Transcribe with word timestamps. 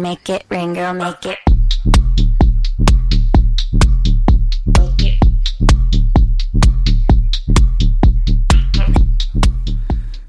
make 0.00 0.28
it 0.34 0.44
rain, 0.50 0.74
girl, 0.74 0.94
make 0.96 1.30
it. 1.30 1.38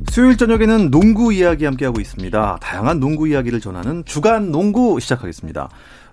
수요일 0.10 0.36
저녁에는 0.38 0.92
농구 0.92 1.32
이야기 1.32 1.66
함께하고 1.66 2.02
있습니다. 2.02 2.58
다양한 2.62 3.00
농구 3.00 3.28
이야기를 3.28 3.62
전하는 3.62 4.04
주간 4.06 4.52
농구 4.52 5.00
시작하겠습니다. 5.00 5.70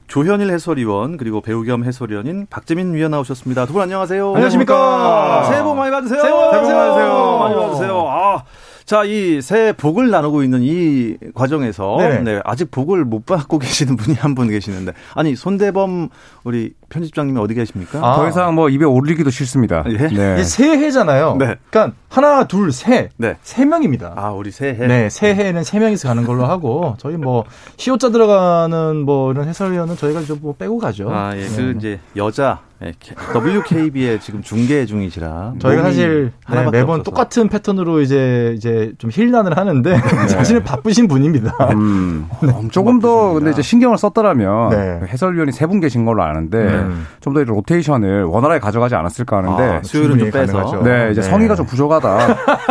조현일 0.06 0.50
해설위원 0.50 1.16
그리고 1.16 1.40
배우 1.42 1.64
겸 1.64 1.84
해설위원인 1.84 2.46
박재민 2.48 2.94
위원 2.94 3.10
나오셨습니다. 3.10 3.66
두 3.66 3.72
분 3.74 3.82
안녕하세요. 3.82 4.28
안녕하십니까. 4.34 5.44
새해 5.50 5.62
복 5.62 5.74
많이 5.76 5.90
받으세요. 5.90 6.20
새해 6.20 6.32
복 6.32 6.40
많이 6.40 6.52
받으세요. 6.52 7.38
많이 7.38 7.54
받으세요. 7.56 8.08
아, 8.08 8.44
자, 8.88 9.04
이 9.04 9.42
새해 9.42 9.74
복을 9.74 10.08
나누고 10.08 10.42
있는 10.42 10.62
이 10.62 11.18
과정에서. 11.34 11.98
네, 12.24 12.40
아직 12.42 12.70
복을 12.70 13.04
못 13.04 13.26
받고 13.26 13.58
계시는 13.60 13.96
분이 13.98 14.16
한 14.16 14.34
분 14.34 14.48
계시는데 14.48 14.92
아니 15.14 15.36
손대범 15.36 16.08
우리 16.44 16.72
편집장님이 16.88 17.38
어디 17.40 17.54
계십니까? 17.54 17.98
아. 18.02 18.16
더 18.16 18.28
이상 18.28 18.54
뭐 18.54 18.68
입에 18.68 18.84
올리기도 18.84 19.30
싫습니다. 19.30 19.84
예? 19.88 20.08
네. 20.08 20.42
새해잖아요. 20.42 21.36
네. 21.38 21.56
그러니까 21.70 21.96
하나, 22.08 22.44
둘, 22.46 22.72
셋. 22.72 23.10
네. 23.18 23.36
세 23.42 23.64
명입니다. 23.66 24.14
아, 24.16 24.30
우리 24.30 24.50
새해. 24.50 24.86
네, 24.86 25.10
새해에는 25.10 25.62
세 25.64 25.78
명이서 25.78 26.08
가는 26.08 26.24
걸로 26.24 26.46
하고 26.46 26.94
저희 27.00 27.16
뭐 27.16 27.44
시옷자 27.76 28.10
들어가는 28.10 28.96
뭐 29.04 29.30
이런 29.32 29.46
해설위원은 29.48 29.96
저희가 29.96 30.22
좀 30.22 30.38
뭐 30.40 30.54
빼고 30.56 30.78
가죠. 30.78 31.10
아, 31.12 31.36
예, 31.36 31.44
그 31.46 31.60
네. 31.60 31.74
이제 31.76 32.00
여자 32.14 32.60
예, 32.80 32.92
WKB에 33.34 34.20
지금 34.20 34.40
중계 34.40 34.86
중이시라 34.86 35.54
저희가 35.58 35.82
사실 35.82 36.30
네, 36.48 36.56
매번 36.70 37.00
없어서. 37.00 37.02
똑같은 37.02 37.48
패턴으로 37.48 38.00
이제 38.00 38.54
이제 38.56 38.92
좀 38.98 39.10
힐난을 39.12 39.56
하는데 39.56 39.96
사실은 40.28 40.62
바쁘신 40.62 41.08
분입니다. 41.08 41.52
음, 41.72 42.28
엄청 42.40 42.70
조금 42.70 43.00
더 43.00 43.08
바쁘십니다. 43.08 43.34
근데 43.34 43.50
이제 43.50 43.62
신경을 43.62 43.98
썼더라면 43.98 44.70
네. 44.70 45.00
해설위원이 45.08 45.50
세 45.52 45.66
분 45.68 45.80
계신 45.80 46.04
걸로 46.04 46.22
아는데 46.22 46.56
음. 46.58 46.77
좀 47.20 47.34
더 47.34 47.44
로테이션을 47.44 48.24
원활하게 48.24 48.60
가져가지 48.60 48.94
않았을까 48.94 49.38
하는데 49.38 49.62
아, 49.62 49.82
수요일은 49.82 50.18
좀 50.18 50.30
빼서 50.30 50.52
가능하죠. 50.52 50.82
네, 50.82 51.10
이제 51.12 51.20
네. 51.20 51.28
성의가 51.28 51.54
좀 51.54 51.66
부족하다. 51.66 52.26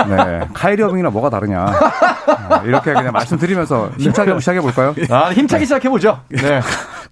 네. 0.08 0.47
카이리 0.53 0.83
어빙이나 0.83 1.09
뭐가 1.09 1.30
다르냐. 1.30 1.66
어, 1.66 2.61
이렇게 2.66 2.94
그냥 2.94 3.11
말씀드리면서 3.14 3.91
힘차게 3.97 4.31
한번 4.31 4.39
시작해 4.39 4.59
볼까요? 4.61 4.94
아, 5.09 5.31
힘차게 5.31 5.66
시작해 5.66 5.89
보죠. 5.89 6.19
네. 6.30 6.58
아, 6.58 6.61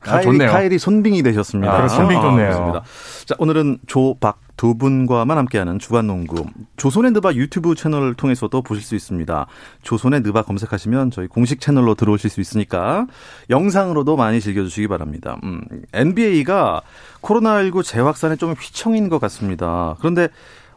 카이리, 0.01 0.23
좋네요. 0.23 0.51
카이리 0.51 0.77
손빙이 0.79 1.23
되셨습니다. 1.23 1.71
아, 1.73 1.87
손빙 1.87 2.19
좋네요. 2.21 2.49
그렇습니다. 2.49 2.81
자, 3.25 3.35
오늘은 3.37 3.79
조, 3.87 4.15
박 4.19 4.37
두 4.57 4.75
분과만 4.77 5.37
함께하는 5.37 5.79
주간 5.79 6.07
농구. 6.07 6.45
조선의 6.77 7.11
느바 7.11 7.33
유튜브 7.33 7.75
채널을 7.75 8.13
통해서도 8.13 8.61
보실 8.61 8.83
수 8.83 8.95
있습니다. 8.95 9.47
조선의 9.83 10.21
느바 10.21 10.43
검색하시면 10.43 11.11
저희 11.11 11.27
공식 11.27 11.59
채널로 11.59 11.95
들어오실 11.95 12.29
수 12.29 12.41
있으니까 12.41 13.07
영상으로도 13.49 14.15
많이 14.15 14.39
즐겨주시기 14.39 14.87
바랍니다. 14.87 15.37
음, 15.43 15.61
NBA가 15.93 16.81
코로나19 17.21 17.83
재확산에 17.83 18.35
좀 18.35 18.53
휘청인 18.53 19.09
것 19.09 19.19
같습니다. 19.19 19.95
그런데 19.99 20.29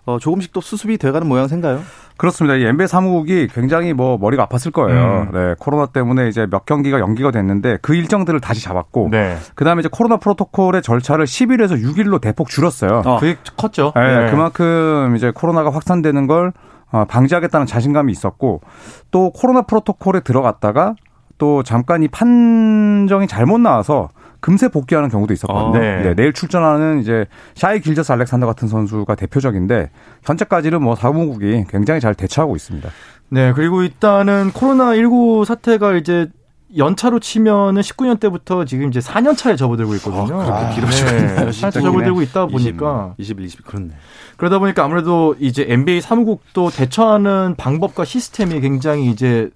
어, 0.09 0.19
조금씩 0.19 0.55
또 0.55 0.63
수습이 0.63 0.97
돼가는 0.97 1.29
모양새인가요? 1.29 1.83
그렇습니다. 2.17 2.57
이 2.57 2.65
NBA 2.65 2.89
사무국이 2.89 3.47
굉장히 3.49 3.93
뭐 3.93 4.17
머리가 4.17 4.47
아팠을 4.47 4.73
거예요. 4.73 5.29
음. 5.29 5.31
네, 5.35 5.55
코로나 5.59 5.85
때문에 5.85 6.29
이제 6.29 6.47
몇 6.51 6.65
경기가 6.65 6.99
연기가 6.99 7.31
됐는데 7.31 7.77
그 7.83 7.95
일정들을 7.95 8.41
다시 8.41 8.63
잡았고 8.63 9.09
네. 9.11 9.37
그다음에 9.55 9.81
이제 9.81 9.91
코로나 9.93 10.17
프로토콜의 10.17 10.81
절차를 10.81 11.27
10일에서 11.27 11.83
6일로 11.83 12.23
대폭 12.23 12.49
줄였어요. 12.49 13.03
어. 13.05 13.19
그게 13.21 13.37
컸죠. 13.59 13.93
네, 13.95 14.31
그만큼 14.31 15.15
이제 15.15 15.31
코로나가 15.31 15.69
확산되는 15.71 16.27
걸 16.27 16.55
어, 16.91 17.05
방지하겠다는 17.05 17.67
자신감이 17.67 18.11
있었고 18.11 18.63
또 19.11 19.31
코로나 19.33 19.61
프로토콜에 19.61 20.21
들어갔다가 20.21 20.95
또 21.37 21.63
잠깐 21.63 22.03
이 22.03 22.09
판정이 22.09 23.27
잘못 23.27 23.61
나와서 23.61 24.09
금세 24.41 24.69
복귀하는 24.69 25.09
경우도 25.09 25.35
있었거든요. 25.35 25.77
아, 25.77 25.79
네. 25.79 26.03
네, 26.03 26.15
내일 26.15 26.33
출전하는 26.33 27.01
이제 27.01 27.27
샤이 27.55 27.81
길저스 27.81 28.13
알렉산더 28.13 28.47
같은 28.47 28.69
선수가 28.69 29.15
대표적인데 29.15 29.91
현재까지는 30.23 30.83
뭐 30.83 30.95
사무국이 30.95 31.65
굉장히 31.69 32.01
잘 32.01 32.15
대처하고 32.15 32.57
있습니다. 32.57 32.89
네, 33.31 33.53
그리고 33.53 33.83
일단은 33.83 34.53
코로나 34.53 34.95
19 34.95 35.45
사태가 35.45 35.95
이제 35.95 36.29
연차로 36.77 37.19
치면은 37.19 37.81
19년 37.81 38.21
때부터 38.21 38.65
지금 38.65 38.89
이제 38.91 39.01
4년 39.01 39.37
차에 39.37 39.57
접어들고 39.57 39.95
있거든요. 39.97 40.27
그렇게 40.27 40.75
길어지겠네요, 40.75 41.45
네, 41.47 41.51
진짜 41.51 41.69
4년 41.69 41.73
차 41.73 41.81
접어들고 41.81 42.23
있다 42.23 42.47
보니까 42.47 43.15
20, 43.17 43.41
20, 43.41 43.65
그렇네. 43.65 43.91
그러다 44.37 44.59
보니까 44.59 44.85
아무래도 44.85 45.35
이제 45.41 45.65
NBA 45.69 46.01
사무국도 46.01 46.71
대처하는 46.71 47.55
방법과 47.57 48.05
시스템이 48.05 48.61
굉장히 48.61 49.07
이제 49.11 49.51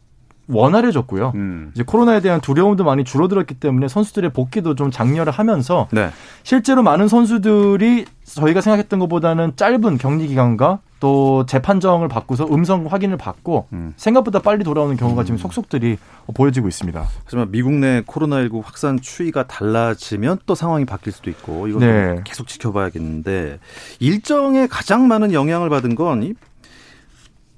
원활해졌고요. 0.52 1.32
음. 1.34 1.70
이제 1.74 1.82
코로나에 1.82 2.20
대한 2.20 2.40
두려움도 2.40 2.84
많이 2.84 3.04
줄어들었기 3.04 3.54
때문에 3.54 3.88
선수들의 3.88 4.32
복귀도 4.32 4.74
좀 4.74 4.90
장려를 4.90 5.32
하면서 5.32 5.88
네. 5.92 6.10
실제로 6.42 6.82
많은 6.82 7.08
선수들이 7.08 8.06
저희가 8.24 8.60
생각했던 8.60 8.98
것보다는 9.00 9.56
짧은 9.56 9.98
격리 9.98 10.28
기간과 10.28 10.78
또 11.00 11.44
재판정을 11.46 12.06
받고서 12.06 12.46
음성 12.52 12.86
확인을 12.86 13.16
받고 13.16 13.66
음. 13.72 13.92
생각보다 13.96 14.38
빨리 14.38 14.62
돌아오는 14.62 14.96
경우가 14.96 15.24
지금 15.24 15.36
속속들이 15.36 15.98
보여지고 16.32 16.68
있습니다. 16.68 17.04
하지만 17.24 17.50
미국 17.50 17.72
내 17.72 18.02
코로나19 18.02 18.62
확산 18.64 19.00
추이가 19.00 19.44
달라지면 19.48 20.38
또 20.46 20.54
상황이 20.54 20.84
바뀔 20.84 21.12
수도 21.12 21.28
있고 21.30 21.66
이것도 21.66 21.84
네. 21.84 22.20
계속 22.22 22.46
지켜봐야겠는데 22.46 23.58
일정에 23.98 24.68
가장 24.68 25.08
많은 25.08 25.32
영향을 25.32 25.68
받은 25.68 25.96
건 25.96 26.22
이 26.22 26.34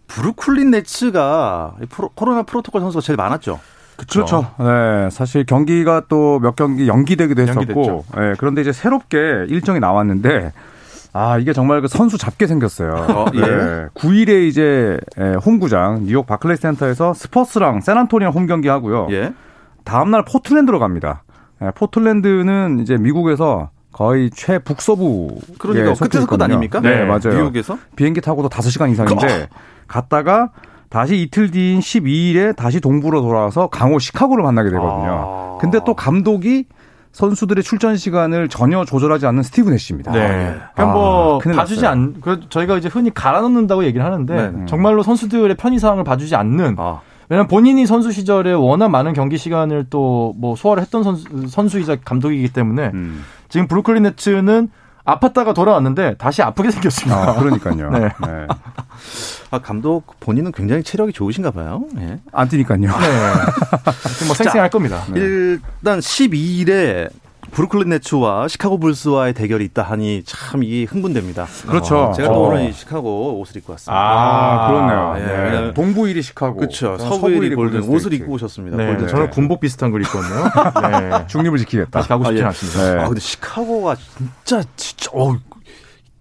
브루클린 0.08 0.70
네츠가 0.70 1.76
코로나 2.14 2.42
프로토콜 2.42 2.80
선수가 2.80 3.00
제일 3.02 3.16
많았죠. 3.16 3.60
그렇죠. 3.96 4.46
네, 4.58 5.08
사실 5.10 5.44
경기가 5.46 6.02
또 6.08 6.38
몇 6.40 6.56
경기 6.56 6.88
연기되기도 6.88 7.42
했었고. 7.42 8.04
네, 8.16 8.34
그런데 8.38 8.60
이제 8.60 8.72
새롭게 8.72 9.46
일정이 9.48 9.78
나왔는데, 9.80 10.52
아 11.12 11.38
이게 11.38 11.52
정말 11.52 11.80
그 11.80 11.86
선수 11.88 12.18
잡게 12.18 12.46
생겼어요. 12.48 12.92
어, 13.08 13.26
예. 13.34 13.40
네, 13.40 13.86
9일에 13.94 14.48
이제 14.48 14.98
에, 15.16 15.34
홈구장 15.34 16.04
뉴욕 16.06 16.26
바클레이 16.26 16.56
센터에서 16.56 17.14
스퍼스랑 17.14 17.80
샌안토니오 17.82 18.30
홈 18.30 18.46
경기 18.46 18.68
하고요. 18.68 19.06
예. 19.10 19.32
다음 19.84 20.10
날 20.10 20.24
포틀랜드로 20.24 20.80
갑니다. 20.80 21.22
네, 21.60 21.70
포틀랜드는 21.74 22.80
이제 22.80 22.96
미국에서 22.96 23.70
거의 23.92 24.28
최북서부 24.30 25.38
그러니까 25.58 25.94
끝에서 25.94 26.26
끝 26.26 26.42
아닙니까? 26.42 26.80
네, 26.80 27.04
맞아요. 27.04 27.20
뉴욕에서 27.32 27.78
비행기 27.94 28.20
타고도 28.20 28.48
5시간 28.48 28.90
이상인데 28.90 29.48
갔다가 29.86 30.50
다시 30.88 31.20
이틀 31.20 31.50
뒤인 31.50 31.80
12일에 31.80 32.54
다시 32.54 32.80
동부로 32.80 33.20
돌아와서 33.20 33.66
강호 33.68 33.98
시카고를 33.98 34.44
만나게 34.44 34.70
되거든요. 34.70 35.56
아. 35.56 35.58
근데 35.60 35.80
또 35.84 35.94
감독이 35.94 36.66
선수들의 37.12 37.62
출전 37.62 37.96
시간을 37.96 38.48
전혀 38.48 38.84
조절하지 38.84 39.26
않는 39.26 39.42
스티븐 39.44 39.72
애쉬입니다. 39.74 40.12
네. 40.12 40.20
예. 40.20 40.54
그러니까 40.74 40.86
뭐 40.86 41.36
아, 41.36 41.38
큰일 41.38 41.56
봐주지. 41.56 41.86
않, 41.86 42.14
그 42.20 42.40
저희가 42.48 42.76
이제 42.76 42.88
흔히 42.88 43.12
갈아 43.14 43.40
넣는다고 43.40 43.84
얘기를 43.84 44.04
하는데 44.04 44.50
네. 44.50 44.66
정말로 44.66 45.02
선수들의 45.02 45.56
편의 45.56 45.78
사항을 45.78 46.02
봐주지 46.04 46.34
않는. 46.34 46.74
아, 46.78 47.00
왜냐면 47.28 47.46
본인이 47.48 47.86
선수 47.86 48.10
시절에 48.12 48.52
워낙 48.52 48.88
많은 48.88 49.12
경기 49.14 49.38
시간을 49.38 49.86
또 49.90 50.34
뭐 50.36 50.56
소화를 50.56 50.82
했던 50.82 51.02
선수, 51.04 51.24
선수이자 51.48 51.96
감독이기 52.04 52.52
때문에 52.52 52.90
음. 52.94 53.22
지금 53.48 53.66
브루클린 53.68 54.02
네츠는 54.02 54.68
아팠다가 55.04 55.54
돌아왔는데 55.54 56.16
다시 56.16 56.42
아프게 56.42 56.70
생겼습니다. 56.70 57.30
아, 57.30 57.34
그러니까요. 57.34 57.90
네. 57.92 58.00
네. 58.00 58.46
아, 59.50 59.58
감독 59.58 60.18
본인은 60.20 60.52
굉장히 60.52 60.82
체력이 60.82 61.12
좋으신가 61.12 61.50
봐요. 61.50 61.84
예. 61.98 62.18
안 62.32 62.48
뛰니까요. 62.48 62.80
네. 62.80 64.26
뭐 64.26 64.34
쌩쌩할 64.34 64.70
겁니다. 64.70 65.04
네. 65.12 65.20
일단 65.20 65.98
12일에 66.00 67.10
브루클린 67.54 67.88
네츠와 67.88 68.48
시카고 68.48 68.78
불스와의 68.78 69.32
대결이 69.32 69.64
있다 69.66 69.82
하니 69.84 70.22
참 70.26 70.64
이게 70.64 70.84
흥분됩니다. 70.84 71.46
그렇죠. 71.68 71.96
어, 72.06 72.12
제가 72.12 72.28
또 72.28 72.34
어. 72.34 72.48
오늘 72.48 72.68
이 72.68 72.72
시카고 72.72 73.38
옷을 73.40 73.58
입고 73.58 73.72
왔습니다. 73.74 73.92
아, 73.96 74.66
그렇네요. 74.66 75.14
예. 75.18 75.60
네. 75.60 75.74
동부 75.74 76.02
1위 76.02 76.20
시카고. 76.22 76.56
그렇죠. 76.56 76.98
서부 76.98 77.28
1위 77.28 77.54
골든. 77.54 77.84
옷을 77.84 78.12
입고 78.12 78.32
오셨습니다. 78.32 78.76
네, 78.76 78.86
골든 78.86 79.06
저는. 79.08 79.30
군복 79.30 79.60
비슷한 79.60 79.92
걸 79.92 80.02
입거든요. 80.02 80.34
네. 81.20 81.26
중립을 81.28 81.58
지키겠다. 81.58 81.90
다시 81.90 82.08
가고 82.08 82.24
싶진 82.24 82.38
아, 82.38 82.40
예. 82.42 82.46
않습니다. 82.48 82.94
네. 82.94 83.00
아 83.02 83.06
근데 83.06 83.20
시카고가 83.20 83.94
진짜 84.44 84.68
진짜 84.74 85.10
어 85.14 85.36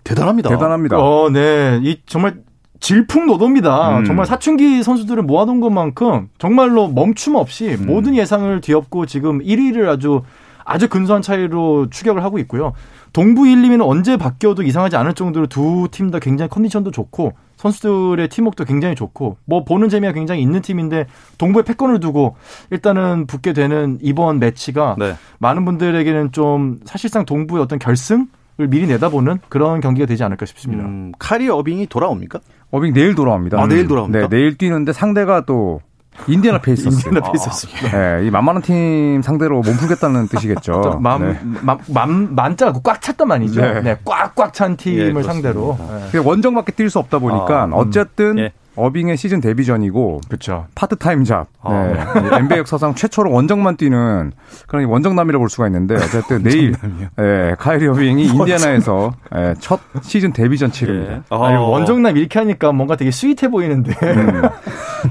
대단합니다. 0.04 0.50
대단합니다. 0.50 0.98
어, 1.00 1.30
네. 1.32 1.80
이 1.82 2.00
정말 2.06 2.36
질풍노도입니다. 2.80 4.00
음. 4.00 4.06
정말 4.06 4.28
사춘기 4.28 4.84
선수들을 4.84 5.24
모아둔 5.24 5.62
것만큼 5.62 6.30
정말로 6.38 6.90
멈춤 6.90 7.36
없이 7.36 7.76
모든 7.80 8.16
예상을 8.16 8.62
뒤엎고 8.62 9.08
지금 9.08 9.40
1위를 9.40 9.88
아주 9.88 10.22
아주 10.66 10.88
근소한 10.90 11.22
차이로 11.22 11.90
추격을 11.90 12.24
하고 12.24 12.40
있고요. 12.40 12.74
동부 13.14 13.48
1, 13.48 13.62
2위는 13.62 13.82
언제 13.88 14.18
바뀌어도 14.18 14.64
이상하지 14.64 14.96
않을 14.96 15.14
정도로 15.14 15.48
두 15.48 15.88
팀 15.92 16.10
다 16.12 16.20
굉장히 16.20 16.50
컨디션도 16.50 16.92
좋고 16.92 17.34
선수들의 17.58 18.28
팀워크도 18.30 18.66
굉장히 18.66 18.96
좋고 18.96 19.38
뭐 19.46 19.64
보는 19.64 19.88
재미가 19.90 20.14
굉장히 20.14 20.42
있는 20.42 20.62
팀인데 20.62 21.06
동부에 21.38 21.64
패권을 21.64 22.00
두고 22.00 22.36
일단은 22.72 23.28
붙게 23.28 23.54
되는 23.54 24.00
이번 24.02 24.40
매치가 24.40 24.96
네. 24.98 25.16
많은 25.40 25.64
분들에게는 25.66 26.32
좀 26.32 26.80
사실상 26.86 27.26
동부의 27.26 27.62
어떤 27.64 27.80
결승을 27.80 28.26
미리 28.68 28.88
내다보는 28.88 29.40
그런 29.48 29.80
경기가 29.80 30.06
되지 30.08 30.24
않을까 30.24 30.46
싶습니다. 30.48 30.84
음, 30.84 31.12
카이리 31.20 31.48
어빙이 31.50 31.88
돌아옵니까? 31.88 32.40
어빙 32.72 32.94
내일 32.94 33.14
돌아옵니다. 33.16 33.62
아, 33.62 33.68
내일 33.68 33.88
돌아옵니까? 33.88 34.28
네, 34.28 34.36
내일 34.36 34.58
뛰는데 34.58 34.92
상대가 34.92 35.46
또 35.46 35.80
인디애나 36.28 36.60
페이서스. 36.60 37.08
인디애나 37.08 37.22
페이서스입니다. 37.32 37.90
네, 38.20 38.28
이 38.28 38.32
만만한 38.32 38.62
팀 38.62 39.22
상대로 39.22 39.62
몸 39.62 39.76
풀겠다는 39.76 40.28
뜻이겠죠. 40.28 41.00
맘, 41.02 41.22
네. 41.34 41.40
맘, 41.62 41.78
맘, 41.88 42.36
만자고 42.36 42.82
꽉 42.82 43.02
찼단 43.02 43.28
말이죠. 43.28 43.62
네. 43.62 43.82
네. 43.82 43.98
꽉꽉 44.06 44.54
찬 44.54 44.78
팀을 44.78 45.18
예. 45.18 45.24
상대로. 45.24 45.78
네. 46.12 46.18
원정 46.20 46.56
밖에 46.56 46.72
뛸 46.72 46.90
수 46.90 47.00
없다 47.00 47.20
보니까 47.20 47.64
아, 47.64 47.66
음. 47.66 47.74
어쨌든 47.74 48.38
예. 48.40 48.52
어빙의 48.76 49.18
시즌 49.18 49.40
데뷔전이고 49.40 50.22
그렇죠. 50.28 50.66
part-time 50.74 51.26
job. 51.26 51.46
아, 51.62 51.74
네. 52.20 52.38
NBA 52.38 52.60
역사상 52.60 52.96
최초로 52.96 53.32
원정만 53.32 53.78
뛰는 53.78 54.32
그런 54.68 54.86
원정남이라고 54.86 55.44
볼 55.44 55.50
수가 55.50 55.68
있는데 55.68 55.96
어쨌든 55.96 56.42
내일 56.42 56.74
예, 57.20 57.56
카이리 57.60 57.88
어빙이 57.88 58.26
인디애나에서 58.34 59.14
예, 59.36 59.54
첫 59.60 59.80
시즌 60.02 60.34
데뷔전 60.34 60.72
치릅니다. 60.72 61.14
예. 61.14 61.22
아니, 61.30 61.56
어. 61.56 61.62
원정남 61.62 62.18
이렇게 62.18 62.40
하니까 62.40 62.72
뭔가 62.72 62.96
되게 62.96 63.12
스윗해 63.12 63.50
보이는데 63.52 63.94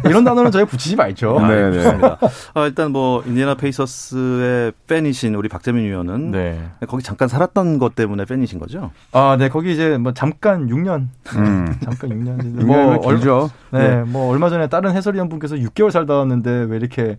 이런 0.04 0.24
단어는 0.24 0.50
저희 0.50 0.64
붙이지 0.64 0.96
말죠. 0.96 1.38
아, 1.38 1.48
네, 1.48 1.70
네. 1.70 1.72
좋습니다. 1.82 2.18
아, 2.54 2.64
일단 2.66 2.90
뭐 2.92 3.22
인디애나 3.26 3.54
페이서스의 3.54 4.72
팬이신 4.86 5.34
우리 5.34 5.48
박재민 5.48 5.84
위원은 5.84 6.30
네. 6.30 6.60
거기 6.88 7.02
잠깐 7.02 7.28
살았던 7.28 7.78
것 7.78 7.94
때문에 7.94 8.24
팬이신 8.24 8.58
거죠? 8.58 8.90
아, 9.12 9.36
네, 9.38 9.48
거기 9.48 9.72
이제 9.72 9.98
뭐 9.98 10.12
잠깐 10.12 10.66
6년, 10.68 11.08
음. 11.36 11.76
잠깐 11.84 12.10
6년. 12.10 12.64
뭐 12.64 12.96
얼- 12.98 13.16
길죠. 13.16 13.50
네, 13.70 14.02
뭐 14.02 14.30
얼마 14.32 14.48
전에 14.48 14.68
다른 14.68 14.92
해설위원 14.92 15.28
분께서 15.28 15.56
6개월 15.56 15.90
살다 15.90 16.14
왔는데 16.14 16.66
왜 16.68 16.76
이렇게 16.76 17.16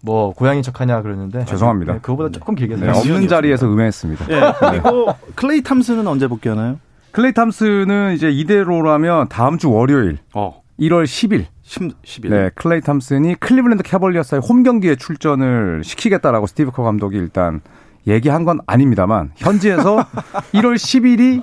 뭐 0.00 0.32
고향인 0.32 0.62
척하냐 0.62 1.02
그러는데 1.02 1.44
죄송합니다. 1.44 1.94
네, 1.94 1.98
그거보다 2.00 2.30
조금 2.30 2.54
길게 2.54 2.74
네, 2.76 2.80
살았어요. 2.80 3.12
없는 3.14 3.28
자리에서 3.28 3.66
음해했습니다. 3.66 4.26
예. 4.30 4.52
그리고 4.70 5.12
클레이 5.34 5.62
탐슨은 5.62 6.06
언제 6.06 6.28
복귀하나요? 6.28 6.78
클레이 7.10 7.32
탐슨은 7.32 8.12
이제 8.14 8.30
이대로라면 8.30 9.28
다음 9.28 9.58
주 9.58 9.72
월요일 9.72 10.18
어, 10.34 10.62
1월 10.78 11.02
10일 11.04 11.46
10, 11.68 11.92
10 12.02 12.24
일. 12.24 12.30
네, 12.30 12.50
클레이 12.54 12.80
탐슨이 12.80 13.34
클리블랜드 13.34 13.82
캐벌리어스의 13.82 14.40
홈 14.40 14.62
경기에 14.62 14.96
출전을 14.96 15.82
시키겠다라고 15.84 16.46
스티브 16.46 16.70
커 16.70 16.82
감독이 16.82 17.18
일단 17.18 17.60
얘기한 18.06 18.44
건 18.44 18.58
아닙니다만 18.66 19.32
현지에서 19.36 19.98
1월 20.54 20.76
10일이 20.76 21.42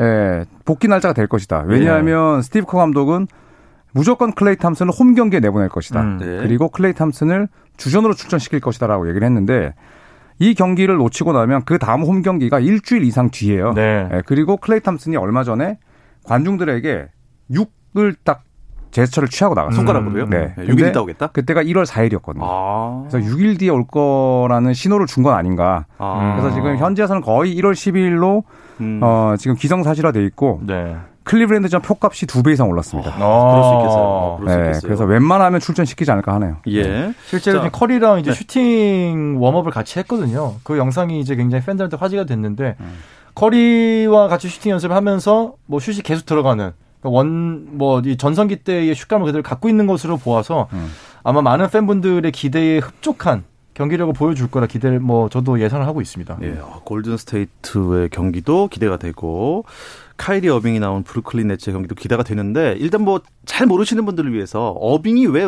예, 0.00 0.44
복귀 0.64 0.86
날짜가 0.86 1.12
될 1.12 1.26
것이다. 1.26 1.64
왜냐하면 1.66 2.42
스티브 2.42 2.66
커 2.66 2.78
감독은 2.78 3.26
무조건 3.92 4.32
클레이 4.32 4.56
탐슨을 4.56 4.92
홈 4.92 5.14
경기에 5.14 5.40
내보낼 5.40 5.68
것이다. 5.68 6.00
음. 6.00 6.18
네. 6.18 6.26
그리고 6.38 6.68
클레이 6.68 6.92
탐슨을 6.92 7.48
주전으로 7.76 8.14
출전시킬 8.14 8.60
것이다라고 8.60 9.08
얘기를 9.08 9.26
했는데 9.26 9.74
이 10.38 10.54
경기를 10.54 10.96
놓치고 10.96 11.32
나면 11.32 11.64
그 11.64 11.78
다음 11.78 12.02
홈 12.02 12.22
경기가 12.22 12.60
일주일 12.60 13.02
이상 13.02 13.30
뒤에요. 13.30 13.72
네. 13.72 14.08
예, 14.12 14.22
그리고 14.24 14.56
클레이 14.56 14.80
탐슨이 14.80 15.16
얼마 15.16 15.42
전에 15.42 15.78
관중들에게 16.24 17.08
6을 17.50 18.14
딱 18.24 18.44
제스처를 18.94 19.28
취하고 19.28 19.54
나갔어요. 19.54 19.76
손가락으로요? 19.76 20.26
네. 20.28 20.54
네, 20.56 20.64
6일 20.66 20.88
있다 20.90 21.02
오겠다? 21.02 21.26
그때가 21.26 21.62
1월 21.64 21.84
4일이었거든요. 21.84 22.40
아. 22.42 23.04
그래서 23.10 23.28
6일 23.28 23.58
뒤에 23.58 23.68
올 23.70 23.84
거라는 23.86 24.72
신호를 24.72 25.06
준 25.06 25.24
건 25.24 25.34
아닌가. 25.34 25.86
아. 25.98 26.36
그래서 26.38 26.54
지금 26.54 26.76
현지에서는 26.78 27.20
거의 27.22 27.54
1월 27.56 27.72
12일로 27.72 28.44
음. 28.80 29.00
어, 29.02 29.34
지금 29.38 29.56
기정사실화 29.56 30.12
돼 30.12 30.24
있고 30.24 30.60
네. 30.66 30.96
클리브랜드전 31.24 31.80
표값이 31.80 32.26
두 32.26 32.42
배 32.42 32.52
이상 32.52 32.68
올랐습니다. 32.68 33.12
그럴 33.14 33.64
수 33.64 33.72
있겠어요. 33.74 34.02
어, 34.02 34.36
그럴 34.38 34.50
수 34.52 34.56
네, 34.58 34.62
있겠어요. 34.66 34.82
그래서 34.82 35.04
웬만하면 35.06 35.58
출전시키지 35.60 36.10
않을까 36.10 36.34
하네요. 36.34 36.56
예. 36.68 37.12
실제로 37.24 37.62
자, 37.62 37.70
커리랑 37.70 38.20
이제 38.20 38.30
네. 38.30 38.36
슈팅 38.36 39.36
warm-up을 39.40 39.72
같이 39.72 39.98
했거든요. 40.00 40.56
그 40.62 40.76
영상이 40.76 41.18
이제 41.20 41.34
굉장히 41.34 41.64
팬들한테 41.64 41.96
화제가 41.96 42.24
됐는데 42.26 42.76
음. 42.78 42.92
커리와 43.34 44.28
같이 44.28 44.48
슈팅 44.48 44.72
연습을 44.72 44.94
하면서 44.94 45.54
뭐 45.66 45.80
슛이 45.80 46.02
계속 46.02 46.26
들어가는 46.26 46.72
원 47.04 47.68
뭐 47.78 48.02
이 48.04 48.16
전성기 48.16 48.56
때의 48.56 48.94
슛감을 48.94 49.26
그대로 49.26 49.42
갖고 49.42 49.68
있는 49.68 49.86
것으로 49.86 50.16
보아서 50.16 50.68
음. 50.72 50.90
아마 51.22 51.42
많은 51.42 51.68
팬분들의 51.70 52.30
기대에 52.32 52.78
흡족한 52.78 53.44
경기력을 53.74 54.12
보여줄 54.14 54.50
거라 54.50 54.66
기대를 54.66 55.00
뭐 55.00 55.28
저도 55.28 55.60
예상을 55.60 55.84
하고 55.86 56.00
있습니다. 56.00 56.38
예, 56.42 56.58
어, 56.60 56.80
골든 56.84 57.16
스테이트의 57.16 58.08
경기도 58.10 58.68
기대가 58.68 58.96
되고 58.98 59.64
카이리 60.16 60.48
어빙이 60.48 60.78
나온 60.78 61.02
브루클린 61.02 61.48
네츠의 61.48 61.74
경기도 61.74 61.96
기대가 61.96 62.22
되는데 62.22 62.76
일단 62.78 63.02
뭐 63.02 63.20
잘 63.46 63.66
모르시는 63.66 64.06
분들을 64.06 64.32
위해서 64.32 64.68
어빙이 64.70 65.26
왜 65.26 65.46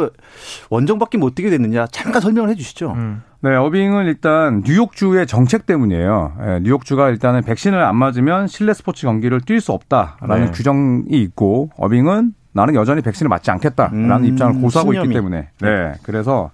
원정밖에 0.71 1.17
못 1.19 1.35
뛰게 1.35 1.49
됐느냐 1.51 1.87
잠깐 1.87 2.21
설명을 2.21 2.51
해주시죠. 2.51 2.93
음. 2.93 3.23
네, 3.47 3.55
어빙은 3.55 4.07
일단 4.07 4.65
뉴욕주의 4.67 5.25
정책 5.25 5.67
때문이에요. 5.67 6.33
예, 6.45 6.61
뉴욕주가 6.65 7.11
일단은 7.11 7.43
백신을 7.43 7.81
안 7.81 7.95
맞으면 7.95 8.49
실내 8.49 8.75
스포츠 8.75 9.07
경기를 9.07 9.41
뛸 9.41 9.61
수 9.61 9.71
없다라는 9.71 10.47
네. 10.47 10.51
규정이 10.51 11.05
있고 11.11 11.71
어빙은 11.77 12.33
나는 12.51 12.75
여전히 12.75 13.03
백신을 13.03 13.29
맞지 13.29 13.53
않겠다라는 13.53 14.11
음, 14.11 14.25
입장을 14.25 14.61
고수하고 14.61 14.91
신념이. 14.91 15.07
있기 15.07 15.15
때문에 15.15 15.49
네, 15.61 15.93
그래서 16.03 16.51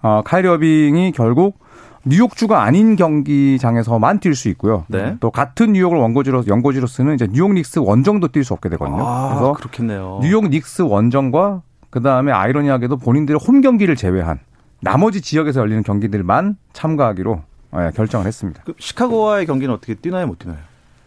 어, 0.00 0.22
카이리 0.24 0.46
어빙이 0.46 1.10
결국 1.10 1.58
뉴욕주가 2.04 2.62
아닌 2.62 2.94
경기장에서만 2.94 4.20
뛸 4.20 4.36
수 4.36 4.48
있고요. 4.50 4.84
네. 4.86 5.16
또 5.18 5.32
같은 5.32 5.72
뉴욕을 5.72 5.98
원고지로 5.98 6.44
연고지로 6.46 6.86
쓰는 6.86 7.14
이제 7.14 7.26
뉴욕 7.32 7.52
닉스 7.52 7.80
원정도 7.80 8.28
뛸 8.28 8.44
수 8.44 8.54
없게 8.54 8.68
되거든요. 8.68 9.04
아, 9.04 9.30
그래서 9.30 9.52
그렇겠네요. 9.54 10.20
뉴욕 10.22 10.48
닉스 10.48 10.82
원정과 10.82 11.62
그 11.90 12.00
다음에 12.00 12.30
아이러니하게도 12.30 12.98
본인들의 12.98 13.40
홈 13.44 13.60
경기를 13.60 13.96
제외한 13.96 14.38
나머지 14.80 15.20
지역에서 15.20 15.60
열리는 15.60 15.82
경기들만 15.82 16.56
참가하기로 16.72 17.42
예, 17.76 17.90
결정을 17.94 18.26
했습니다. 18.26 18.62
그 18.64 18.74
시카고와의 18.78 19.46
경기는 19.46 19.74
어떻게 19.74 19.94
뛰나요, 19.94 20.26
못 20.26 20.38
뛰나요? 20.38 20.58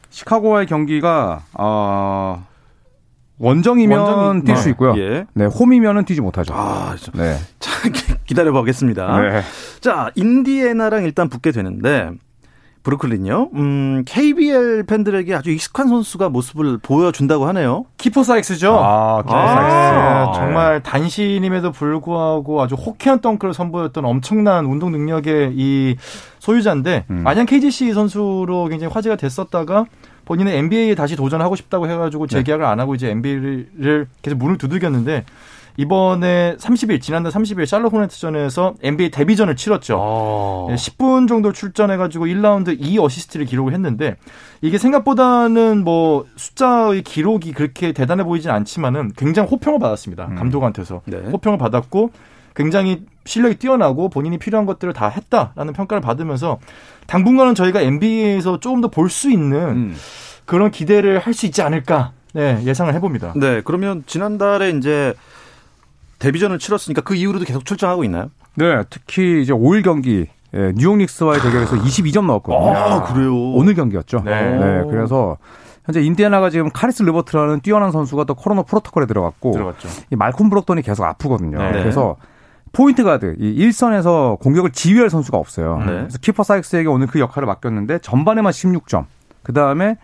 시카고와의 0.09 0.67
경기가 0.67 1.41
어, 1.53 2.45
원정이면 3.39 4.43
원정이- 4.43 4.45
뛸수 4.45 4.63
네. 4.65 4.69
있고요. 4.71 4.93
예. 4.97 5.25
네, 5.33 5.45
홈이면은 5.45 6.05
뛰지 6.05 6.21
못하죠. 6.21 6.53
아, 6.53 6.95
좀, 6.99 7.13
네. 7.15 7.37
자, 7.59 7.71
기다려 8.27 8.51
보겠습니다. 8.51 9.19
네. 9.21 9.41
자, 9.79 10.11
인디애나랑 10.15 11.03
일단 11.03 11.29
붙게 11.29 11.51
되는데 11.51 12.11
브루클린요. 12.83 13.49
음, 13.53 14.03
KBL 14.05 14.83
팬들에게 14.87 15.35
아주 15.35 15.51
익숙한 15.51 15.87
선수가 15.87 16.29
모습을 16.29 16.79
보여준다고 16.79 17.45
하네요. 17.47 17.85
키퍼 17.97 18.23
사익스죠. 18.23 18.75
아, 18.75 19.21
키퍼 19.21 19.35
아, 19.35 19.47
사익스. 20.33 20.39
정말 20.39 20.81
단신임에도 20.81 21.71
불구하고 21.71 22.61
아주 22.61 22.75
호쾌한 22.75 23.19
덩크를 23.21 23.53
선보였던 23.53 24.03
엄청난 24.05 24.65
운동 24.65 24.91
능력의 24.91 25.53
이 25.55 25.95
소유자인데 26.39 27.05
음. 27.11 27.23
안양 27.25 27.45
KGC 27.45 27.93
선수로 27.93 28.67
굉장히 28.69 28.91
화제가 28.91 29.15
됐었다가 29.15 29.85
본인은 30.25 30.51
NBA에 30.51 30.95
다시 30.95 31.15
도전하고 31.15 31.55
싶다고 31.55 31.87
해가지고 31.89 32.27
재계약을 32.27 32.65
안 32.65 32.79
하고 32.79 32.95
이제 32.95 33.09
NBA를 33.09 34.07
계속 34.21 34.37
문을 34.37 34.57
두들겼는데 34.57 35.25
이번에 35.77 36.55
30일 36.59 37.01
지난달 37.01 37.31
30일 37.31 37.65
샬롯 37.65 37.91
호네트전에서 37.93 38.75
NBA 38.81 39.11
데뷔전을 39.11 39.55
치렀죠. 39.55 39.97
아. 39.99 40.71
네, 40.71 40.75
10분 40.75 41.27
정도 41.27 41.51
출전해가지고 41.53 42.25
1라운드 42.25 42.75
2 42.79 42.99
어시스트를 42.99 43.45
기록을 43.45 43.73
했는데 43.73 44.15
이게 44.61 44.77
생각보다는 44.77 45.83
뭐 45.83 46.25
숫자의 46.35 47.01
기록이 47.03 47.53
그렇게 47.53 47.93
대단해 47.93 48.23
보이진 48.23 48.51
않지만은 48.51 49.11
굉장히 49.17 49.49
호평을 49.49 49.79
받았습니다. 49.79 50.25
음. 50.31 50.35
감독한테서 50.35 51.01
네. 51.05 51.17
호평을 51.31 51.57
받았고 51.57 52.11
굉장히 52.53 53.05
실력이 53.25 53.55
뛰어나고 53.55 54.09
본인이 54.09 54.37
필요한 54.37 54.65
것들을 54.65 54.93
다 54.93 55.07
했다라는 55.07 55.73
평가를 55.73 56.01
받으면서 56.01 56.59
당분간은 57.07 57.55
저희가 57.55 57.81
NBA에서 57.81 58.59
조금 58.59 58.81
더 58.81 58.89
볼 58.89 59.09
수 59.09 59.31
있는 59.31 59.57
음. 59.57 59.95
그런 60.45 60.69
기대를 60.69 61.19
할 61.19 61.33
수 61.33 61.45
있지 61.45 61.61
않을까 61.61 62.11
네, 62.33 62.61
예상을 62.65 62.93
해봅니다. 62.93 63.33
네, 63.37 63.61
그러면 63.63 64.03
지난달에 64.05 64.71
이제 64.71 65.13
데뷔전을 66.21 66.59
치렀으니까 66.59 67.01
그 67.01 67.15
이후로도 67.15 67.45
계속 67.45 67.65
출전하고 67.65 68.03
있나요? 68.03 68.29
네, 68.55 68.83
특히 68.89 69.41
이제 69.41 69.51
5일 69.51 69.83
경기 69.83 70.27
예, 70.53 70.71
뉴욕 70.75 70.97
닉스와의 70.97 71.41
대결에서 71.41 71.77
22점 71.77 72.25
넣었거든요. 72.25 72.77
아, 72.77 73.03
그래요? 73.03 73.33
오늘 73.53 73.73
경기였죠. 73.73 74.21
네. 74.25 74.57
네, 74.57 74.83
그래서 74.89 75.37
현재 75.85 76.01
인디애나가 76.01 76.49
지금 76.49 76.69
카리스 76.69 77.01
르버트라는 77.03 77.61
뛰어난 77.61 77.91
선수가 77.91 78.25
또 78.25 78.35
코로나 78.35 78.61
프로토콜에 78.61 79.07
들어갔고 79.07 79.51
들어갔죠. 79.51 79.87
이 80.11 80.15
말콤 80.15 80.49
브록던이 80.49 80.81
계속 80.83 81.05
아프거든요. 81.05 81.57
네. 81.57 81.71
그래서 81.71 82.17
포인트 82.71 83.03
가드 83.03 83.37
이 83.39 83.49
일선에서 83.49 84.37
공격을 84.41 84.71
지휘할 84.71 85.09
선수가 85.09 85.37
없어요. 85.37 85.77
네. 85.79 85.85
그래서 85.85 86.17
키퍼 86.19 86.43
사이크스에게 86.43 86.87
오늘 86.87 87.07
그 87.07 87.19
역할을 87.19 87.47
맡겼는데 87.47 87.99
전반에만 87.99 88.51
16점, 88.51 89.05
그 89.41 89.53
다음에 89.53 89.97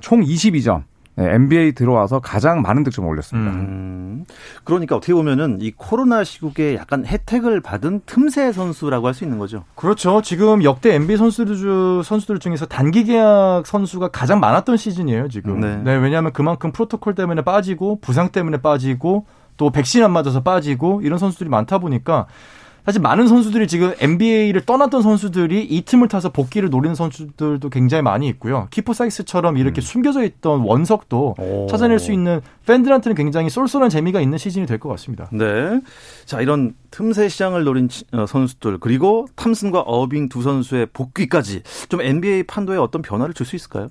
총 0.00 0.22
22점. 0.22 0.82
NBA 1.18 1.72
들어와서 1.72 2.20
가장 2.20 2.62
많은 2.62 2.84
득점을 2.84 3.08
올렸습니다. 3.08 3.50
음. 3.50 3.56
음, 3.56 4.24
그러니까 4.64 4.96
어떻게 4.96 5.12
보면은 5.12 5.58
이 5.60 5.70
코로나 5.70 6.24
시국에 6.24 6.74
약간 6.76 7.04
혜택을 7.06 7.60
받은 7.60 8.02
틈새 8.06 8.52
선수라고 8.52 9.06
할 9.06 9.12
수 9.14 9.24
있는 9.24 9.38
거죠. 9.38 9.64
그렇죠. 9.74 10.22
지금 10.22 10.64
역대 10.64 10.94
NBA 10.94 11.18
선수들, 11.18 11.56
중- 11.56 12.02
선수들 12.02 12.38
중에서 12.38 12.64
단기 12.66 13.04
계약 13.04 13.66
선수가 13.66 14.08
가장 14.08 14.40
많았던 14.40 14.76
시즌이에요, 14.78 15.28
지금. 15.28 15.60
네. 15.60 15.76
네. 15.76 15.96
왜냐하면 15.96 16.32
그만큼 16.32 16.72
프로토콜 16.72 17.14
때문에 17.14 17.42
빠지고, 17.42 17.98
부상 18.00 18.30
때문에 18.30 18.58
빠지고, 18.62 19.26
또 19.58 19.68
백신 19.70 20.02
안 20.02 20.12
맞아서 20.12 20.42
빠지고, 20.42 21.02
이런 21.02 21.18
선수들이 21.18 21.50
많다 21.50 21.76
보니까, 21.78 22.26
사실 22.84 23.00
많은 23.00 23.28
선수들이 23.28 23.68
지금 23.68 23.94
NBA를 24.00 24.62
떠났던 24.62 25.02
선수들이 25.02 25.64
이 25.64 25.82
틈을 25.82 26.08
타서 26.08 26.30
복귀를 26.30 26.68
노리는 26.68 26.96
선수들도 26.96 27.68
굉장히 27.70 28.02
많이 28.02 28.26
있고요. 28.28 28.66
키포 28.72 28.92
사이스처럼 28.92 29.56
이렇게 29.56 29.80
음. 29.80 29.82
숨겨져 29.82 30.24
있던 30.24 30.62
원석도 30.62 31.36
오. 31.38 31.66
찾아낼 31.70 32.00
수 32.00 32.10
있는 32.12 32.40
팬들한테는 32.66 33.14
굉장히 33.14 33.50
쏠쏠한 33.50 33.88
재미가 33.88 34.20
있는 34.20 34.36
시즌이 34.36 34.66
될 34.66 34.80
것 34.80 34.88
같습니다. 34.88 35.28
네. 35.30 35.80
자, 36.24 36.40
이런 36.40 36.74
틈새 36.90 37.28
시장을 37.28 37.62
노린 37.62 37.88
어, 38.12 38.26
선수들 38.26 38.78
그리고 38.78 39.26
탐슨과 39.36 39.80
어빙 39.82 40.28
두 40.28 40.42
선수의 40.42 40.86
복귀까지 40.92 41.62
좀 41.88 42.00
NBA 42.00 42.42
판도에 42.44 42.78
어떤 42.78 43.00
변화를 43.02 43.32
줄 43.32 43.46
수 43.46 43.54
있을까요? 43.54 43.90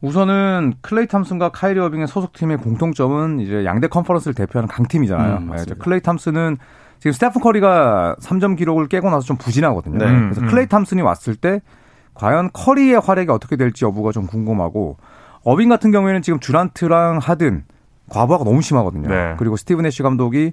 우선은 0.00 0.74
클레이 0.82 1.06
탐슨과 1.08 1.50
카이리 1.50 1.80
어빙의 1.80 2.06
소속팀의 2.08 2.58
공통점은 2.58 3.40
이제 3.40 3.64
양대 3.64 3.86
컨퍼런스를 3.88 4.34
대표하는 4.34 4.68
강팀이잖아요. 4.68 5.36
음, 5.38 5.50
네, 5.56 5.74
클레이 5.78 6.00
탐슨은 6.00 6.58
지금 7.04 7.12
스테픈 7.12 7.42
커리가 7.42 8.16
3점 8.18 8.56
기록을 8.56 8.88
깨고 8.88 9.10
나서 9.10 9.26
좀 9.26 9.36
부진하거든요. 9.36 9.98
네. 9.98 10.06
그래서 10.06 10.40
음. 10.40 10.46
클레이 10.46 10.66
탐슨이 10.68 11.02
왔을 11.02 11.36
때 11.36 11.60
과연 12.14 12.48
커리의 12.54 12.98
활약이 12.98 13.30
어떻게 13.30 13.56
될지 13.56 13.84
여부가 13.84 14.10
좀 14.10 14.26
궁금하고 14.26 14.96
어빙 15.42 15.68
같은 15.68 15.90
경우에는 15.90 16.22
지금 16.22 16.40
듀란트랑 16.40 17.18
하든 17.18 17.64
과부하가 18.08 18.44
너무 18.44 18.62
심하거든요. 18.62 19.10
네. 19.10 19.34
그리고 19.38 19.58
스티븐 19.58 19.84
애쉬 19.84 20.02
감독이 20.02 20.52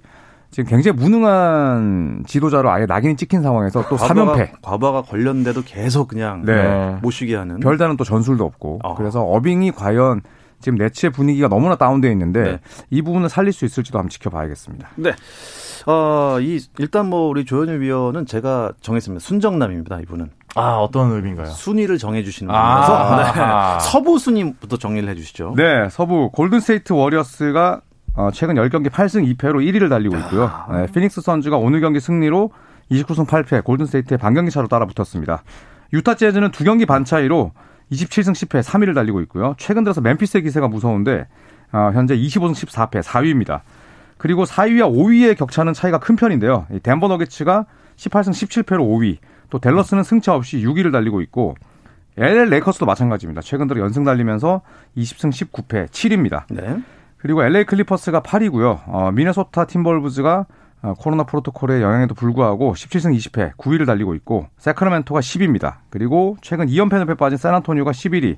지금 0.50 0.70
굉장히 0.70 0.98
무능한 0.98 2.26
지도자로 2.28 2.70
아예 2.70 2.86
낙인이 2.86 3.16
찍힌 3.16 3.44
상황에서 3.44 3.88
또 3.88 3.96
과부하가, 3.96 4.36
3연패. 4.36 4.52
과부하가 4.62 5.04
걸렸는데도 5.04 5.62
계속 5.64 6.10
그냥 6.10 6.44
네. 6.44 6.98
못 7.02 7.12
쉬게 7.12 7.38
하는. 7.38 7.62
별다른 7.62 7.96
또 7.96 8.04
전술도 8.04 8.44
없고. 8.44 8.82
어. 8.84 8.96
그래서 8.96 9.22
어빙이 9.22 9.72
과연 9.72 10.20
지금 10.60 10.78
내치의 10.78 11.12
분위기가 11.12 11.48
너무나 11.48 11.76
다운되어 11.76 12.12
있는데 12.12 12.44
네. 12.44 12.60
이 12.90 13.02
부분을 13.02 13.30
살릴 13.30 13.54
수 13.54 13.64
있을지도 13.64 13.98
한번 13.98 14.10
지켜봐야겠습니다. 14.10 14.90
네. 14.98 15.12
어, 15.88 16.40
이 16.40 16.60
일단 16.78 17.10
뭐 17.10 17.28
우리 17.30 17.46
조현일 17.46 17.82
위원은 17.82 18.26
제가 18.26 18.74
정했습니다. 18.82 19.24
순정남입니다. 19.24 20.00
이분은. 20.02 20.30
아 20.56 20.76
어떤 20.76 21.12
의미인가요? 21.12 21.48
순위를 21.48 21.98
정해주시는 21.98 22.52
분이라서 22.52 22.98
아~ 22.98 23.78
네. 23.78 23.86
서부 23.86 24.20
순위부터 24.20 24.78
정리를 24.78 25.08
해주시죠. 25.10 25.54
네, 25.56 25.88
서부 25.90 26.30
골든스테이트 26.32 26.92
워리어스가 26.92 27.82
어, 28.16 28.30
최근 28.34 28.56
10경기 28.56 28.90
8승 28.90 29.34
2패로 29.38 29.66
1위를 29.66 29.90
달리고 29.90 30.18
있고요. 30.18 30.52
네, 30.72 30.88
피닉스 30.88 31.22
선즈가 31.22 31.56
오늘 31.56 31.80
경기 31.80 32.02
승리로 32.02 32.52
29승 32.92 33.26
8패 33.26 33.64
골든스테이트의 33.64 34.18
반경기 34.18 34.52
차로 34.52 34.68
따라 34.68 34.86
붙었습니다. 34.86 35.44
유타 35.94 36.16
재즈는 36.16 36.52
두 36.52 36.66
경기 36.66 36.86
반 36.86 37.06
차이로 37.06 37.52
27승 37.92 38.32
10패 38.34 38.62
3위를 38.62 38.94
달리고 38.94 39.22
있고요. 39.22 39.56
최근 39.58 39.84
들어서 39.84 40.02
멤피스의 40.02 40.44
기세가 40.44 40.68
무서운데 40.68 41.28
어, 41.72 41.92
현재 41.94 42.18
25승 42.18 42.52
14패 42.54 43.02
4위입니다. 43.02 43.62
그리고 44.22 44.44
4위와 44.44 44.94
5위의 44.94 45.36
격차는 45.36 45.74
차이가 45.74 45.98
큰 45.98 46.16
편인데요. 46.16 46.68
덴버 46.84 47.08
너게츠가 47.08 47.66
18승 47.96 48.30
17패로 48.30 48.78
5위, 48.78 49.18
또 49.50 49.58
댈러스는 49.58 50.04
승차 50.04 50.36
없이 50.36 50.58
6위를 50.58 50.92
달리고 50.92 51.22
있고 51.22 51.56
LA 52.18 52.52
레이커스도 52.52 52.86
마찬가지입니다. 52.86 53.42
최근 53.42 53.66
들어 53.66 53.82
연승 53.82 54.04
달리면서 54.04 54.62
20승 54.96 55.32
19패 55.32 55.88
7위입니다. 55.88 56.44
네. 56.52 56.80
그리고 57.18 57.44
LA 57.44 57.64
클리퍼스가 57.66 58.22
8위고요. 58.22 58.82
어, 58.86 59.12
미네소타 59.12 59.66
팀버울브즈가 59.66 60.46
어, 60.84 60.94
코로나 61.00 61.24
프로토콜의 61.24 61.82
영향에도 61.82 62.14
불구하고 62.14 62.74
17승 62.74 63.18
20패 63.18 63.56
9위를 63.58 63.88
달리고 63.88 64.14
있고 64.14 64.46
새크라멘토가 64.60 65.20
10위입니다. 65.20 65.78
그리고 65.90 66.38
최근 66.42 66.68
2연패 66.68 67.00
늪에 67.00 67.16
빠진 67.16 67.40
샌안토니오가 67.40 67.90
11위, 67.90 68.38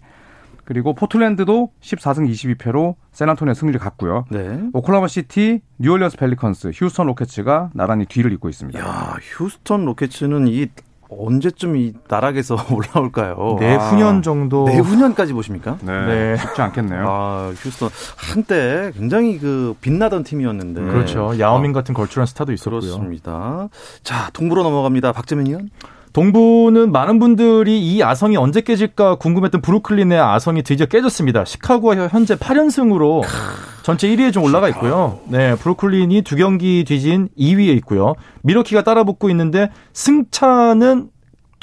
그리고 0.66 0.94
포틀랜드도 0.94 1.72
14승 1.82 2.30
22패로 2.30 2.96
샌안토니오 3.12 3.54
승률이 3.54 3.80
같고요. 3.80 4.26
네. 4.30 4.60
오클라호마 4.74 5.08
시티, 5.08 5.62
뉴올리언스 5.80 6.18
펠리컨스, 6.18 6.72
휴스턴 6.74 7.08
로켓츠가 7.08 7.72
나란히 7.74 8.06
뒤를 8.06 8.32
잇고 8.34 8.50
있습니다. 8.50 8.80
야, 8.80 9.16
휴스턴 9.22 9.86
로켓츠는 9.86 10.48
이 10.48 10.68
언제쯤 11.10 11.76
이 11.78 11.94
나락에서 12.08 12.56
올라올까요? 12.74 13.58
내후년 13.60 14.18
아, 14.18 14.22
정도. 14.22 14.66
내후년까지 14.68 15.34
보십니까? 15.34 15.78
네, 15.84 16.06
네. 16.06 16.38
쉽지 16.38 16.62
않겠네요. 16.62 17.06
아, 17.08 17.52
휴스턴 17.56 17.90
한때 18.18 18.92
굉장히 18.96 19.38
그 19.38 19.76
빛나던 19.82 20.24
팀이었는데. 20.24 20.82
그렇죠. 20.82 21.38
야오밍 21.38 21.72
아, 21.72 21.74
같은 21.74 21.94
걸출한 21.94 22.26
스타도 22.26 22.52
있었고요. 22.52 22.80
그렇습니다. 22.80 23.70
자, 24.02 24.30
동부로 24.34 24.64
넘어갑니다. 24.64 25.12
박재민 25.12 25.48
의원. 25.48 25.70
동부는 26.14 26.92
많은 26.92 27.20
분들이 27.20 27.80
이 27.82 28.04
아성이 28.04 28.38
언제 28.38 28.62
깨질까 28.62 29.16
궁금했던 29.16 29.62
브루클린의 29.62 30.20
아성이 30.20 30.62
드디어 30.62 30.86
깨졌습니다. 30.86 31.44
시카고가 31.44 32.08
현재 32.08 32.36
8연승으로 32.36 33.24
전체 33.82 34.08
1위에 34.08 34.32
좀 34.32 34.44
올라가 34.44 34.70
있고요. 34.70 35.20
네, 35.26 35.56
브루클린이 35.56 36.22
두 36.22 36.36
경기 36.36 36.84
뒤진 36.86 37.30
2위에 37.38 37.76
있고요. 37.78 38.14
밀워키가 38.44 38.84
따라붙고 38.84 39.30
있는데 39.32 39.72
승차는 39.94 41.10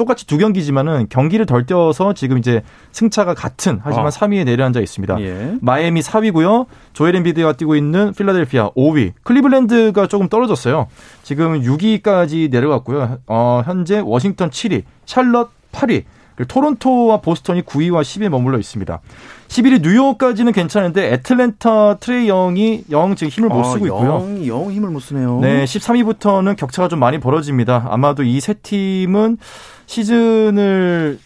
똑같이 0.01 0.27
두 0.27 0.39
경기지만은 0.39 1.09
경기를 1.11 1.45
덜 1.45 1.67
뛰어서 1.67 2.15
지금 2.15 2.39
이제 2.39 2.63
승차가 2.93 3.35
같은 3.35 3.81
하지만 3.83 4.07
아. 4.07 4.09
3위에 4.09 4.47
내려앉아 4.47 4.81
있습니다. 4.81 5.21
예. 5.21 5.59
마이애미 5.61 6.01
4위고요. 6.01 6.65
조엘 6.95 7.17
엠비드가 7.17 7.53
뛰고 7.53 7.77
있는 7.77 8.15
필라델피아 8.15 8.71
5위. 8.71 9.13
클리블랜드가 9.25 10.07
조금 10.07 10.31
떨어졌어요. 10.31 10.87
지금 11.23 11.61
6위까지 11.61 12.51
내려갔고요. 12.51 13.19
어, 13.27 13.61
현재 13.67 14.01
워싱턴 14.03 14.49
7위, 14.49 14.85
샬럿 15.05 15.51
8위. 15.73 16.05
토론토와 16.47 17.21
보스턴이 17.21 17.63
9위와 17.63 18.03
10위에 18.03 18.29
머물러 18.29 18.59
있습니다. 18.59 19.01
11위 19.49 19.83
뉴욕까지는 19.83 20.53
괜찮은데 20.53 21.13
애틀랜타 21.15 21.97
트레이 21.99 22.27
영이 22.29 22.85
영 22.91 23.15
지금 23.17 23.31
힘을 23.31 23.49
못 23.49 23.61
아, 23.61 23.65
쓰고 23.73 23.87
있고요. 23.87 24.09
영, 24.09 24.47
영 24.47 24.71
힘을 24.73 24.91
못 24.91 25.01
쓰네요. 25.01 25.41
네, 25.41 25.65
13위부터는 25.65 26.57
격차가 26.57 26.89
좀 26.89 26.99
많이 27.01 27.19
벌어집니다. 27.19 27.87
아마도 27.91 28.23
이 28.23 28.41
세 28.41 28.55
팀은 28.55 29.39
시즌을 29.87 31.19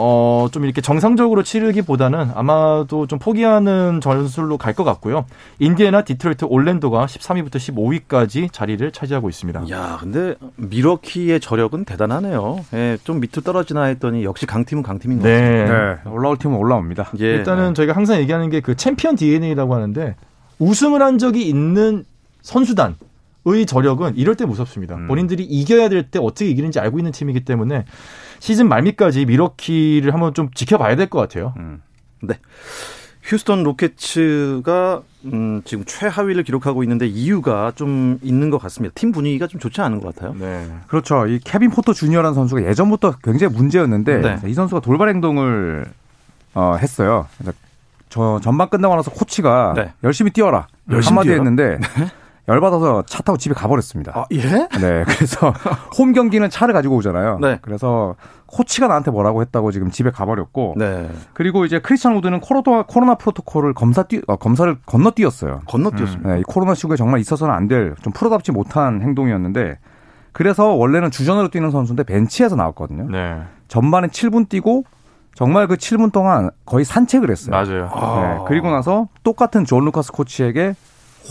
어, 0.00 0.46
좀 0.52 0.64
이렇게 0.64 0.80
정상적으로 0.80 1.42
치르기보다는 1.42 2.30
아마도 2.34 3.06
좀 3.08 3.18
포기하는 3.18 4.00
전술로 4.00 4.56
갈 4.56 4.78
것 4.78 4.84
같고요. 4.84 5.24
인디애나, 5.58 6.02
디트로이트, 6.02 6.44
올랜도가 6.44 7.06
13위부터 7.06 7.56
15위까지 7.56 8.52
자리를 8.52 8.92
차지하고 8.92 9.28
있습니다. 9.28 9.68
야, 9.70 9.96
근데 10.00 10.36
밀워키의 10.54 11.40
저력은 11.40 11.84
대단하네요. 11.84 12.64
예, 12.74 12.96
좀 13.02 13.18
밑으로 13.18 13.42
떨어지나 13.42 13.84
했더니 13.84 14.22
역시 14.22 14.46
강팀은 14.46 14.84
강팀인 14.84 15.18
것 15.18 15.24
네. 15.26 15.40
같습니다. 15.66 16.00
네. 16.04 16.10
올라올 16.10 16.36
팀은 16.38 16.56
올라옵니다. 16.56 17.10
예. 17.18 17.24
일단은 17.34 17.74
저희가 17.74 17.94
항상 17.96 18.18
얘기하는 18.20 18.50
게 18.50 18.60
그 18.60 18.76
챔피언 18.76 19.16
DNA라고 19.16 19.74
하는데 19.74 20.14
우승을 20.60 21.02
한 21.02 21.18
적이 21.18 21.48
있는 21.48 22.04
선수단의 22.42 23.66
저력은 23.66 24.16
이럴 24.16 24.34
때 24.36 24.44
무섭습니다. 24.44 24.94
음. 24.96 25.06
본인들이 25.08 25.44
이겨야 25.44 25.88
될 25.88 26.02
때 26.10 26.18
어떻게 26.18 26.48
이기는지 26.50 26.80
알고 26.80 26.98
있는 26.98 27.12
팀이기 27.12 27.44
때문에 27.44 27.84
시즌 28.40 28.68
말미까지 28.68 29.24
밀워키를 29.26 30.12
한번 30.12 30.34
좀 30.34 30.50
지켜봐야 30.54 30.96
될 30.96 31.08
것 31.08 31.18
같아요. 31.18 31.54
음. 31.58 31.80
네. 32.22 32.34
휴스턴 33.22 33.62
로켓츠가 33.62 35.02
음, 35.26 35.60
지금 35.64 35.84
최하위를 35.84 36.44
기록하고 36.44 36.82
있는데 36.84 37.06
이유가 37.06 37.72
좀 37.74 38.18
있는 38.22 38.48
것 38.50 38.58
같습니다. 38.58 38.92
팀 38.94 39.12
분위기가 39.12 39.46
좀 39.46 39.60
좋지 39.60 39.80
않은 39.82 40.00
것 40.00 40.14
같아요. 40.14 40.34
네. 40.38 40.66
그렇죠. 40.86 41.26
이 41.26 41.38
케빈 41.44 41.70
포터 41.70 41.92
주니어라는 41.92 42.34
선수가 42.34 42.62
예전부터 42.64 43.16
굉장히 43.22 43.54
문제였는데 43.54 44.20
네. 44.20 44.38
이 44.48 44.54
선수가 44.54 44.80
돌발 44.80 45.08
행동을 45.10 45.84
어, 46.54 46.76
했어요. 46.80 47.26
저 48.08 48.40
전반 48.42 48.70
끝나고 48.70 48.96
나서 48.96 49.10
코치가 49.10 49.74
네. 49.76 49.92
열심히 50.02 50.30
뛰어라 50.30 50.66
열심히 50.90 51.08
한마디 51.16 51.28
뛰어라? 51.28 51.42
했는데 51.44 51.78
네. 51.78 52.06
열받아서 52.48 53.02
차 53.06 53.22
타고 53.22 53.36
집에 53.36 53.54
가버렸습니다. 53.54 54.12
아, 54.16 54.24
예? 54.32 54.40
네. 54.80 55.04
그래서 55.06 55.52
홈 55.98 56.12
경기는 56.12 56.48
차를 56.50 56.72
가지고 56.74 56.96
오잖아요. 56.96 57.38
네. 57.40 57.58
그래서 57.62 58.14
코치가 58.46 58.86
나한테 58.88 59.10
뭐라고 59.10 59.42
했다고 59.42 59.70
지금 59.72 59.90
집에 59.90 60.10
가버렸고. 60.10 60.74
네. 60.78 61.10
그리고 61.34 61.64
이제 61.66 61.78
크리스찬 61.78 62.16
우드는 62.16 62.40
코로나, 62.40 62.84
코로나 62.84 63.14
프로토콜을 63.16 63.74
검사 63.74 64.04
뛰, 64.04 64.22
어, 64.26 64.36
검사를 64.36 64.74
건너뛰었어요. 64.86 65.60
건너뛰었습니다. 65.68 66.28
음, 66.30 66.34
네. 66.34 66.40
이 66.40 66.42
코로나 66.42 66.74
시국에 66.74 66.96
정말 66.96 67.20
있어서는 67.20 67.54
안 67.54 67.68
될 67.68 67.94
좀 68.02 68.12
프로답지 68.14 68.50
못한 68.52 69.02
행동이었는데 69.02 69.78
그래서 70.32 70.68
원래는 70.68 71.10
주전으로 71.10 71.48
뛰는 71.48 71.70
선수인데 71.70 72.04
벤치에서 72.04 72.56
나왔거든요. 72.56 73.08
네. 73.10 73.42
전반에 73.68 74.06
7분 74.08 74.48
뛰고 74.48 74.84
정말 75.34 75.66
그 75.66 75.76
7분 75.76 76.10
동안 76.12 76.50
거의 76.64 76.84
산책을 76.86 77.30
했어요. 77.30 77.50
맞아요. 77.50 77.82
네. 77.84 77.88
아. 77.92 78.44
그리고 78.48 78.70
나서 78.70 79.08
똑같은 79.22 79.64
존 79.66 79.84
루카스 79.84 80.12
코치에게 80.12 80.74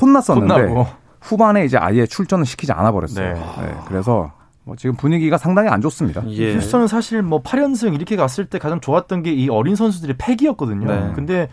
혼났었는데 0.01 0.53
혼나고. 0.53 0.87
후반에 1.27 1.65
이제 1.65 1.77
아예 1.77 2.05
출전을 2.05 2.45
시키지 2.45 2.71
않아 2.71 2.91
버렸어요. 2.91 3.33
네. 3.33 3.39
네. 3.61 3.75
그래서 3.87 4.31
뭐 4.63 4.75
지금 4.75 4.95
분위기가 4.95 5.37
상당히 5.37 5.69
안 5.69 5.81
좋습니다. 5.81 6.23
예. 6.29 6.55
휴스턴은 6.55 6.87
사실 6.87 7.21
뭐 7.21 7.41
8연승 7.43 7.93
이렇게 7.95 8.15
갔을 8.15 8.45
때 8.45 8.59
가장 8.59 8.79
좋았던 8.81 9.23
게 9.23 9.31
이 9.33 9.49
어린 9.49 9.75
선수들의 9.75 10.15
패기였거든요. 10.17 10.87
네. 10.87 11.11
근데 11.15 11.49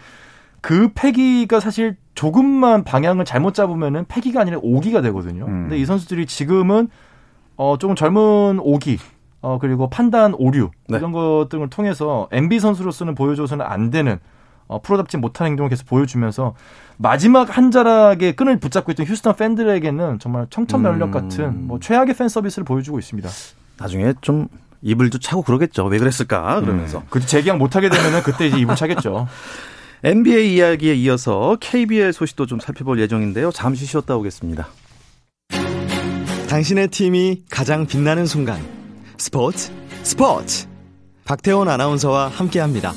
그 0.61 0.91
패기가 0.95 1.61
사실 1.61 1.97
조금만 2.15 2.85
방향을 2.85 3.25
잘못 3.25 3.55
잡으면은 3.55 4.05
패기가 4.09 4.41
아니라 4.41 4.59
오기가 4.63 5.01
되거든요. 5.03 5.45
음. 5.47 5.63
근데 5.65 5.79
이 5.79 5.85
선수들이 5.85 6.27
지금은 6.27 6.89
어 7.57 7.77
조금 7.79 7.95
젊은 7.95 8.59
오기 8.61 8.99
어 9.43 9.59
그리고 9.61 9.91
판단 9.91 10.35
오류 10.35 10.71
네. 10.89 10.97
이런 10.99 11.13
것들을 11.13 11.69
통해서 11.71 12.29
MB 12.33 12.61
선수로서는 12.61 13.15
보여줘서는 13.15 13.65
안 13.65 13.91
되는 13.91 14.19
어, 14.67 14.81
프로답지 14.81 15.17
못한 15.17 15.47
행동을 15.49 15.69
계속 15.69 15.87
보여주면서 15.87 16.55
마지막 16.97 17.57
한 17.57 17.71
자락에 17.71 18.33
끈을 18.33 18.59
붙잡고 18.59 18.93
있던 18.93 19.07
휴스턴 19.07 19.37
팬들에게는 19.37 20.19
정말 20.21 20.47
청천면력 20.51 21.09
음. 21.09 21.11
같은 21.11 21.67
뭐 21.67 21.79
최악의 21.81 22.15
팬 22.17 22.29
서비스를 22.29 22.65
보여주고 22.65 22.99
있습니다. 22.99 23.29
나중에 23.79 24.15
좀 24.21 24.49
입을 24.83 25.11
좀 25.11 25.21
차고 25.21 25.43
그러겠죠. 25.43 25.85
왜 25.87 25.99
그랬을까? 25.99 26.61
그러면서. 26.61 27.03
그 27.11 27.21
재계약 27.21 27.57
못하게 27.57 27.89
되면은 27.89 28.23
그때 28.23 28.47
이제 28.47 28.59
입을 28.59 28.77
차겠죠. 28.77 29.27
NBA 30.05 30.55
이야기에 30.55 30.95
이어서 30.95 31.57
KBL 31.61 32.13
소식도 32.13 32.45
좀 32.47 32.61
살펴볼 32.61 33.01
예정인데요. 33.01 33.51
잠시 33.51 33.87
쉬었다 33.87 34.17
오겠습니다. 34.17 34.69
당신의 36.49 36.89
팀이 36.89 37.45
가장 37.51 37.87
빛나는 37.87 38.27
순간 38.27 38.61
스포츠 39.17 39.73
스포츠 40.03 40.69
박태원 41.25 41.71
아나운서와 41.71 42.29
함께 42.29 42.61
합니다. 42.61 42.93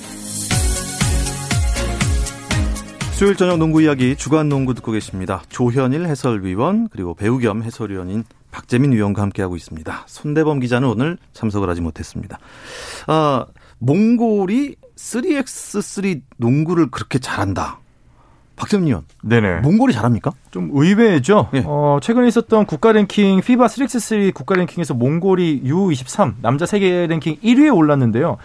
수요일 3.17 3.35
저녁 3.35 3.57
농구 3.57 3.81
이야기 3.81 4.15
주간 4.15 4.47
농구 4.47 4.75
듣고 4.75 4.91
계십니다. 4.91 5.41
조현일 5.49 6.05
해설위원 6.05 6.87
그리고 6.91 7.15
배우 7.15 7.39
겸 7.39 7.63
해설위원인 7.63 8.23
박재민 8.51 8.91
위원과 8.91 9.23
함께하고 9.23 9.55
있습니다. 9.55 10.03
손대범 10.05 10.59
기자는 10.59 10.87
오늘 10.87 11.17
참석을 11.33 11.67
하지 11.67 11.81
못했습니다. 11.81 12.37
아, 13.07 13.47
몽골이 13.79 14.75
3x3 14.95 16.21
농구를 16.37 16.91
그렇게 16.91 17.17
잘한다. 17.17 17.79
박재민 18.55 18.89
위원, 18.89 19.05
네네. 19.23 19.61
몽골이 19.61 19.93
잘합니까? 19.93 20.29
좀 20.51 20.69
의외죠. 20.71 21.49
예. 21.55 21.63
어, 21.65 21.97
최근에 21.99 22.27
있었던 22.27 22.67
국가 22.67 22.91
랭킹 22.91 23.41
피바 23.41 23.65
3x3 23.65 24.31
국가 24.35 24.53
랭킹에서 24.53 24.93
몽골이 24.93 25.63
U23 25.65 26.35
남자 26.43 26.67
세계 26.67 27.07
랭킹 27.07 27.37
1위에 27.37 27.75
올랐는데요. 27.75 28.37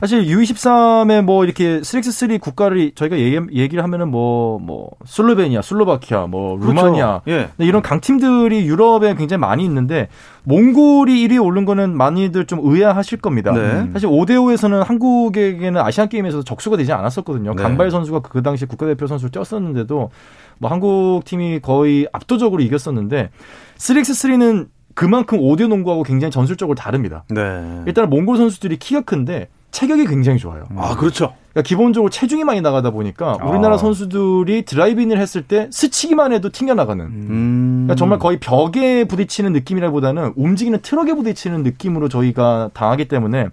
사실 0.00 0.26
U23에 0.26 1.22
뭐 1.22 1.44
이렇게 1.44 1.80
3x3 1.80 2.40
국가를 2.40 2.92
저희가 2.94 3.18
얘기, 3.18 3.38
얘기 3.52 3.76
를 3.76 3.84
하면은 3.84 4.10
뭐, 4.10 4.58
뭐, 4.58 4.90
슬로베니아, 5.06 5.62
슬로바키아, 5.62 6.26
뭐, 6.26 6.58
루마니아. 6.58 7.22
예. 7.28 7.50
네, 7.56 7.66
이런 7.66 7.80
강팀들이 7.80 8.66
유럽에 8.66 9.14
굉장히 9.14 9.40
많이 9.40 9.64
있는데 9.64 10.08
몽골이 10.44 11.26
1위에 11.28 11.42
오른 11.42 11.64
거는 11.64 11.96
많이들 11.96 12.46
좀 12.46 12.60
의아하실 12.62 13.18
겁니다. 13.20 13.52
네. 13.52 13.88
사실 13.92 14.08
5대5에서는 14.08 14.84
한국에게는 14.84 15.80
아시안 15.80 16.08
게임에서도 16.08 16.44
적수가 16.44 16.76
되지 16.76 16.92
않았었거든요. 16.92 17.54
네. 17.54 17.62
강발 17.62 17.90
선수가 17.90 18.20
그 18.20 18.42
당시 18.42 18.66
국가대표 18.66 19.06
선수를 19.06 19.30
뛰었었는데도 19.30 20.10
뭐 20.58 20.70
한국 20.70 21.22
팀이 21.24 21.60
거의 21.60 22.06
압도적으로 22.12 22.62
이겼었는데 22.62 23.30
3x3는 23.78 24.68
그만큼 24.94 25.38
5대 25.40 25.66
농구하고 25.66 26.02
굉장히 26.02 26.30
전술적으로 26.30 26.76
다릅니다. 26.76 27.24
네. 27.28 27.82
일단 27.86 28.08
몽골 28.08 28.36
선수들이 28.36 28.76
키가 28.78 29.02
큰데 29.02 29.48
체격이 29.74 30.06
굉장히 30.06 30.38
좋아요. 30.38 30.66
아, 30.76 30.94
그렇죠. 30.94 31.34
그러니까 31.50 31.66
기본적으로 31.66 32.08
체중이 32.08 32.44
많이 32.44 32.60
나가다 32.60 32.90
보니까 32.90 33.38
우리나라 33.42 33.74
아. 33.74 33.78
선수들이 33.78 34.64
드라이빙을 34.64 35.18
했을 35.18 35.42
때 35.42 35.68
스치기만 35.72 36.32
해도 36.32 36.48
튕겨나가는 36.48 37.04
음. 37.04 37.72
그러니까 37.82 37.96
정말 37.96 38.20
거의 38.20 38.38
벽에 38.38 39.02
부딪히는 39.04 39.52
느낌이라보다는 39.52 40.34
움직이는 40.36 40.78
트럭에 40.80 41.14
부딪히는 41.14 41.64
느낌으로 41.64 42.08
저희가 42.08 42.70
당하기 42.72 43.08
때문에 43.08 43.48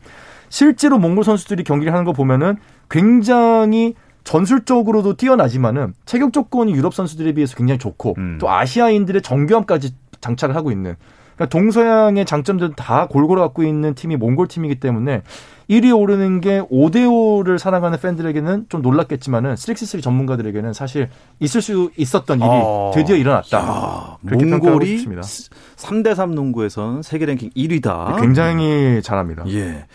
실제로 0.49 0.99
몽골 0.99 1.23
선수들이 1.23 1.63
경기를 1.63 1.91
하는 1.91 2.05
거 2.05 2.13
보면은 2.13 2.57
굉장히 2.87 3.95
전술적으로도 4.23 5.15
뛰어나지만은 5.15 5.95
체격 6.05 6.33
조건이 6.33 6.73
유럽 6.73 6.93
선수들에 6.93 7.31
비해서 7.31 7.55
굉장히 7.55 7.79
좋고 7.79 8.13
음. 8.19 8.37
또 8.39 8.47
아시아인들의 8.47 9.23
정교함까지 9.23 9.95
장착을 10.21 10.55
하고 10.55 10.71
있는 10.71 10.95
그러니까 11.41 11.45
동서양의 11.49 12.25
장점들 12.25 12.73
다 12.75 13.07
골고루 13.07 13.41
갖고 13.41 13.63
있는 13.63 13.95
팀이 13.95 14.15
몽골 14.17 14.47
팀이기 14.47 14.75
때문에 14.75 15.23
1위에 15.69 15.97
오르는 15.97 16.41
게 16.41 16.61
5대5를 16.61 17.57
사랑하는 17.57 17.97
팬들에게는 17.99 18.65
좀 18.69 18.81
놀랐겠지만은 18.81 19.55
3x3 19.55 20.03
전문가들에게는 20.03 20.73
사실 20.73 21.09
있을 21.39 21.61
수 21.61 21.91
있었던 21.95 22.39
일이 22.39 22.47
아. 22.47 22.91
드디어 22.93 23.15
일어났다. 23.15 24.19
평가하고 24.27 24.65
몽골이 24.65 24.97
싶습니다. 24.97 25.21
3대3 25.21 26.33
농구에선 26.33 27.01
세계 27.01 27.25
랭킹 27.25 27.51
1위다. 27.55 28.19
굉장히 28.19 29.01
잘합니다. 29.01 29.45
예. 29.47 29.63
네. 29.63 29.85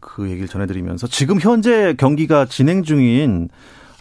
그 0.00 0.28
얘기를 0.28 0.48
전해드리면서 0.48 1.06
지금 1.06 1.38
현재 1.40 1.94
경기가 1.96 2.44
진행 2.44 2.82
중인 2.82 3.48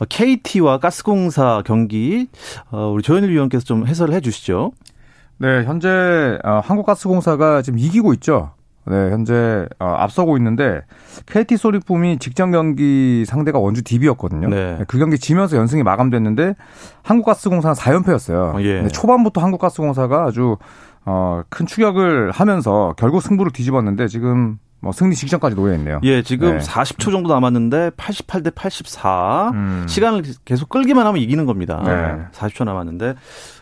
KT와 0.10 0.80
가스공사 0.80 1.62
경기 1.66 2.28
어, 2.72 2.90
우리 2.92 3.04
조현일 3.04 3.30
위원께서 3.30 3.64
좀 3.64 3.86
해설을 3.86 4.14
해 4.16 4.20
주시죠. 4.20 4.72
네, 5.40 5.64
현재 5.64 6.38
어, 6.44 6.62
한국가스공사가 6.64 7.62
지금 7.62 7.80
이기고 7.80 8.14
있죠. 8.14 8.52
네, 8.86 8.96
현재 9.12 9.68
어, 9.80 9.86
앞서고 9.86 10.36
있는데 10.38 10.82
KT 11.28 11.58
소리품이 11.58 12.20
직전 12.20 12.52
경기 12.52 13.24
상대가 13.26 13.60
원주 13.60 13.84
DB였거든요. 13.84 14.50
네. 14.50 14.80
그 14.88 14.98
경기 14.98 15.18
지면서 15.18 15.58
연승이 15.58 15.84
마감됐는데 15.84 16.56
한국가스공사는 17.04 17.76
4연패였어요. 17.76 18.56
어, 18.56 18.62
예. 18.62 18.88
초반부터 18.88 19.42
한국가스공사가 19.42 20.26
아주 20.26 20.58
어, 21.06 21.42
큰 21.50 21.66
추격을 21.66 22.32
하면서 22.32 22.94
결국 22.98 23.22
승부를 23.22 23.52
뒤집었는데 23.52 24.08
지금 24.08 24.58
뭐 24.82 24.92
승리 24.92 25.16
직전까지 25.16 25.56
놓여 25.56 25.76
있네요. 25.76 26.00
예, 26.04 26.22
지금 26.22 26.58
네. 26.58 26.64
40초 26.64 27.12
정도 27.12 27.34
남았는데 27.34 27.92
88 27.98 28.44
대 28.44 28.50
84 28.50 29.52
음. 29.54 29.86
시간을 29.88 30.24
계속 30.46 30.70
끌기만 30.70 31.06
하면 31.06 31.22
이기는 31.22 31.46
겁니다. 31.46 31.82
네. 31.86 32.26
40초 32.32 32.64
남았는데 32.64 33.16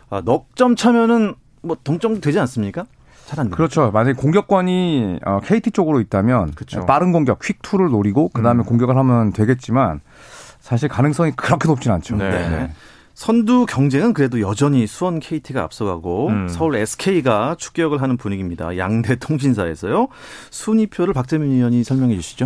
아, 0.10 0.22
넉점 0.24 0.76
차면은 0.76 1.36
뭐 1.68 1.78
동점 1.84 2.20
되지 2.22 2.40
않습니까? 2.40 2.86
잘안 3.26 3.46
됩니다. 3.46 3.58
그렇죠. 3.58 3.92
만약에 3.92 4.14
공격권이 4.14 5.20
어, 5.26 5.42
KT 5.44 5.72
쪽으로 5.72 6.00
있다면 6.00 6.52
그렇죠. 6.56 6.86
빠른 6.86 7.12
공격, 7.12 7.40
퀵투를 7.40 7.90
노리고 7.90 8.30
그다음에 8.30 8.64
음. 8.64 8.66
공격을 8.66 8.98
하면 8.98 9.34
되겠지만 9.34 10.02
사실 10.60 10.90
가능성이 10.90 11.32
그렇게 11.36 11.68
높진 11.68 11.92
않죠. 11.92 12.16
네. 12.18 12.72
선두 13.14 13.66
경쟁은 13.66 14.14
그래도 14.14 14.40
여전히 14.42 14.86
수원 14.86 15.20
KT가 15.20 15.64
앞서가고 15.64 16.28
음. 16.28 16.48
서울 16.48 16.76
SK가 16.76 17.56
추격을 17.58 18.02
하는 18.02 18.16
분위기입니다. 18.16 18.78
양대 18.78 19.16
통신사에서요. 19.16 20.08
순위표를 20.52 21.16
박재민 21.16 21.52
의원이 21.52 21.84
설명해 21.84 22.16
주시죠. 22.16 22.46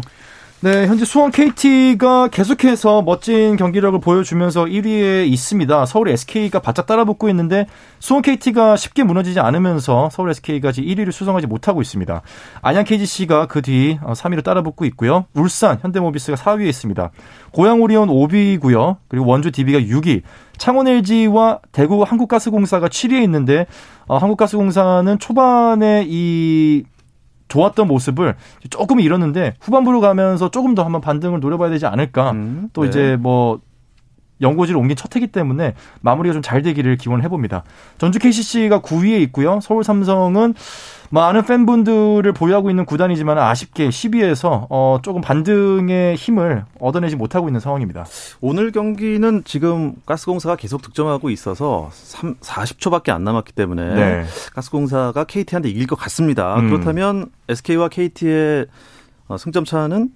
네, 0.64 0.86
현재 0.86 1.06
수원 1.06 1.32
KT가 1.32 2.28
계속해서 2.28 3.02
멋진 3.02 3.56
경기력을 3.56 4.00
보여주면서 4.00 4.66
1위에 4.66 5.26
있습니다. 5.28 5.88
서울 5.88 6.10
SK가 6.10 6.60
바짝 6.60 6.86
따라붙고 6.86 7.30
있는데 7.30 7.66
수원 7.98 8.22
KT가 8.22 8.76
쉽게 8.76 9.02
무너지지 9.02 9.40
않으면서 9.40 10.12
서울 10.12 10.30
SK가 10.30 10.72
지금 10.72 10.88
1위를 10.90 11.12
수성하지 11.14 11.48
못하고 11.48 11.82
있습니다. 11.82 12.22
안양 12.62 12.84
KGC가 12.84 13.48
그 13.48 13.64
뒤 13.64 13.98
3위로 14.04 14.44
따라붙고 14.44 14.86
있고요. 14.86 15.26
울산 15.34 15.80
현대모비스가 15.82 16.38
4위에 16.38 16.68
있습니다. 16.68 17.10
고양 17.52 17.82
오리온 17.82 18.10
5위고요. 18.10 18.98
그리고 19.08 19.26
원주 19.26 19.52
DB가 19.52 19.80
6위. 19.80 20.22
창원 20.60 20.88
LG와 20.88 21.58
대구 21.72 22.04
한국가스공사가 22.04 22.88
7위에 22.88 23.24
있는데 23.24 23.66
어, 24.06 24.18
한국가스공사는 24.18 25.18
초반에 25.18 26.06
이 26.08 26.84
좋았던 27.52 27.88
모습을 27.88 28.36
조금 28.70 29.02
잃었는데 29.02 29.56
후반부로 29.60 30.00
가면서 30.00 30.50
조금 30.50 30.74
더 30.74 30.84
한번 30.84 31.02
반등을 31.02 31.42
노려봐야 31.42 31.70
되지 31.70 31.86
않을까. 31.86 32.32
음, 32.32 32.70
또 32.72 32.84
네. 32.84 32.88
이제 32.88 33.18
뭐 33.20 33.60
연고지를 34.42 34.80
옮긴 34.80 34.96
첫 34.98 35.16
해기 35.16 35.28
때문에 35.28 35.74
마무리가 36.02 36.34
좀 36.34 36.42
잘 36.42 36.62
되기를 36.64 36.98
기원해 36.98 37.28
봅니다. 37.30 37.64
전주 37.98 38.20
KCC가 38.20 38.82
9위에 38.82 39.22
있고요. 39.22 39.60
서울 39.62 39.84
삼성은 39.84 40.56
많은 41.12 41.46
팬분들을 41.46 42.32
보유하고 42.34 42.70
있는 42.70 42.86
구단이지만 42.86 43.38
아쉽게 43.38 43.90
10위에서 43.90 44.66
어 44.70 45.00
조금 45.04 45.22
반등의 45.22 46.16
힘을 46.16 46.66
얻어내지 46.80 47.16
못하고 47.16 47.48
있는 47.48 47.60
상황입니다. 47.60 48.06
오늘 48.40 48.72
경기는 48.72 49.44
지금 49.46 49.94
가스공사가 50.06 50.56
계속 50.56 50.82
득점하고 50.82 51.30
있어서 51.30 51.90
3, 51.92 52.36
40초밖에 52.36 53.10
안 53.10 53.24
남았기 53.24 53.54
때문에 53.54 53.94
네. 53.94 54.24
가스공사가 54.54 55.26
KT한테 55.26 55.70
이길 55.70 55.86
것 55.86 55.96
같습니다. 55.98 56.56
음. 56.56 56.70
그렇다면 56.70 57.30
SK와 57.50 57.90
KT의 57.90 58.66
어, 59.28 59.38
승점 59.38 59.66
차는 59.66 60.10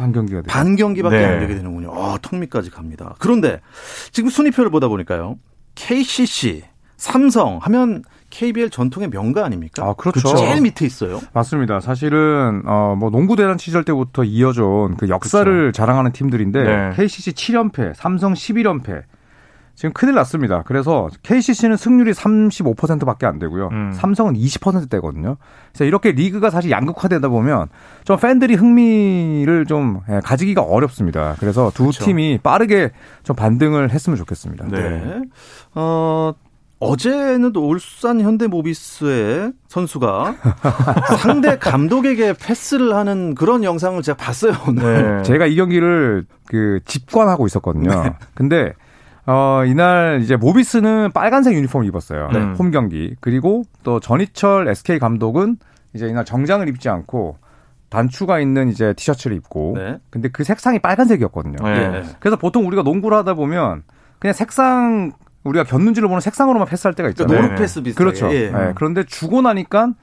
한 0.00 0.12
경기가 0.12 0.40
돼요. 0.42 0.48
반 0.48 0.76
경기밖에 0.76 1.16
네. 1.18 1.24
안 1.24 1.40
되게 1.40 1.54
되는군요. 1.54 1.92
아, 1.94 2.18
턱밑까지 2.22 2.70
갑니다. 2.70 3.14
그런데 3.18 3.60
지금 4.12 4.30
순위표를 4.30 4.70
보다 4.70 4.88
보니까요. 4.88 5.36
KCC, 5.74 6.62
삼성 6.96 7.58
하면 7.62 8.02
KBL 8.30 8.70
전통의 8.70 9.10
명가 9.10 9.44
아닙니까? 9.44 9.84
아, 9.84 9.94
그렇죠. 9.94 10.34
제일 10.36 10.60
밑에 10.60 10.86
있어요. 10.86 11.20
맞습니다. 11.32 11.80
사실은 11.80 12.62
어 12.66 12.94
뭐 12.96 13.10
농구 13.10 13.34
대란 13.36 13.56
시절 13.58 13.84
때부터 13.84 14.24
이어져온 14.24 14.96
그 14.96 15.08
역사를 15.08 15.72
자랑하는 15.72 16.12
팀들인데 16.12 16.62
네. 16.62 16.90
KCC 16.94 17.32
7연패, 17.32 17.94
삼성 17.94 18.34
11연패. 18.34 19.02
지금 19.74 19.92
큰일 19.92 20.14
났습니다. 20.14 20.62
그래서 20.66 21.08
KCC는 21.22 21.76
승률이 21.76 22.12
35%밖에 22.12 23.26
안 23.26 23.38
되고요. 23.38 23.68
음. 23.72 23.92
삼성은 23.94 24.34
20%대거든요. 24.34 25.36
그래서 25.72 25.84
이렇게 25.84 26.12
리그가 26.12 26.50
사실 26.50 26.70
양극화되다 26.70 27.28
보면 27.28 27.68
좀 28.04 28.18
팬들이 28.18 28.54
흥미를 28.54 29.64
좀 29.66 30.00
예, 30.10 30.20
가지기가 30.22 30.62
어렵습니다. 30.62 31.36
그래서 31.40 31.70
두 31.74 31.84
그렇죠. 31.84 32.04
팀이 32.04 32.40
빠르게 32.42 32.90
좀 33.22 33.34
반등을 33.36 33.90
했으면 33.90 34.16
좋겠습니다. 34.18 34.66
네. 34.68 34.80
네. 34.80 35.22
어, 35.74 36.34
어제는 36.80 37.52
또 37.52 37.68
울산 37.68 38.20
현대모비스의 38.20 39.52
선수가 39.68 40.34
상대 41.22 41.58
감독에게 41.58 42.32
패스를 42.32 42.94
하는 42.94 43.34
그런 43.34 43.64
영상을 43.64 44.00
제가 44.02 44.16
봤어요 44.16 44.52
오늘. 44.66 45.18
네. 45.18 45.22
제가 45.22 45.46
이 45.46 45.56
경기를 45.56 46.24
그 46.46 46.80
집관하고 46.86 47.46
있었거든요. 47.46 48.14
근데 48.34 48.72
어 49.26 49.64
이날 49.66 50.20
이제 50.22 50.36
모비스는 50.36 51.12
빨간색 51.12 51.54
유니폼을 51.54 51.86
입었어요. 51.86 52.30
네. 52.32 52.40
홈 52.58 52.70
경기. 52.70 53.14
그리고 53.20 53.64
또 53.82 54.00
전희철 54.00 54.68
SK 54.68 54.98
감독은 54.98 55.56
이제 55.94 56.06
이날 56.06 56.24
정장을 56.24 56.68
입지 56.68 56.88
않고 56.88 57.36
단추가 57.90 58.38
있는 58.40 58.68
이제 58.68 58.92
티셔츠를 58.94 59.36
입고 59.36 59.74
네. 59.76 59.98
근데 60.10 60.28
그 60.28 60.44
색상이 60.44 60.78
빨간색이었거든요. 60.78 61.56
네. 61.62 61.70
예. 61.70 62.02
그래서 62.20 62.36
보통 62.36 62.66
우리가 62.66 62.82
농구를 62.82 63.18
하다 63.18 63.34
보면 63.34 63.82
그냥 64.18 64.32
색상 64.32 65.12
우리가 65.44 65.64
곁눈질을 65.64 66.08
보는 66.08 66.20
색상으로만 66.20 66.68
패스할 66.68 66.94
때가 66.94 67.10
그러니까 67.10 67.24
있잖아요. 67.24 67.48
노루 67.48 67.60
패스 67.60 67.82
비슷하게. 67.82 68.04
그렇죠. 68.04 68.34
예. 68.34 68.52
예, 68.52 68.72
그런데 68.74 69.04
주고 69.04 69.42
나니까 69.42 69.94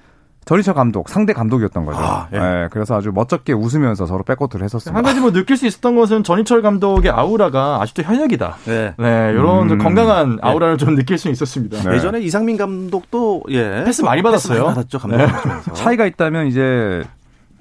전희철 0.47 0.73
감독 0.73 1.10
상대 1.10 1.33
감독이었던 1.33 1.86
거죠. 1.86 1.99
아, 1.99 2.27
예. 2.33 2.38
예, 2.38 2.67
그래서 2.71 2.95
아주 2.95 3.12
멋쩍게 3.13 3.53
웃으면서 3.53 4.05
서로 4.05 4.23
백코트를 4.23 4.63
했었습니다. 4.63 4.97
한 4.97 5.03
가지 5.03 5.19
뭐 5.19 5.31
느낄 5.31 5.57
수 5.57 5.67
있었던 5.67 5.95
것은 5.95 6.23
전희철 6.23 6.62
감독의 6.62 7.12
아우라가 7.12 7.81
아직도 7.81 8.03
현역이다. 8.03 8.57
네. 8.65 8.93
네, 8.97 9.31
이런 9.33 9.69
음. 9.69 9.77
건강한 9.77 10.39
아우라를 10.41 10.77
좀 10.77 10.95
느낄 10.95 11.17
수 11.17 11.29
있었습니다. 11.29 11.83
네. 11.83 11.95
예전에 11.95 12.21
이상민 12.21 12.57
감독도 12.57 13.43
예 13.49 13.83
패스 13.86 14.01
많이 14.01 14.21
받았어요. 14.21 14.63
많이 14.63 14.75
받았죠 14.75 14.99
감독. 14.99 15.17
네. 15.17 15.27
차이가 15.73 16.05
있다면 16.05 16.47
이제 16.47 17.03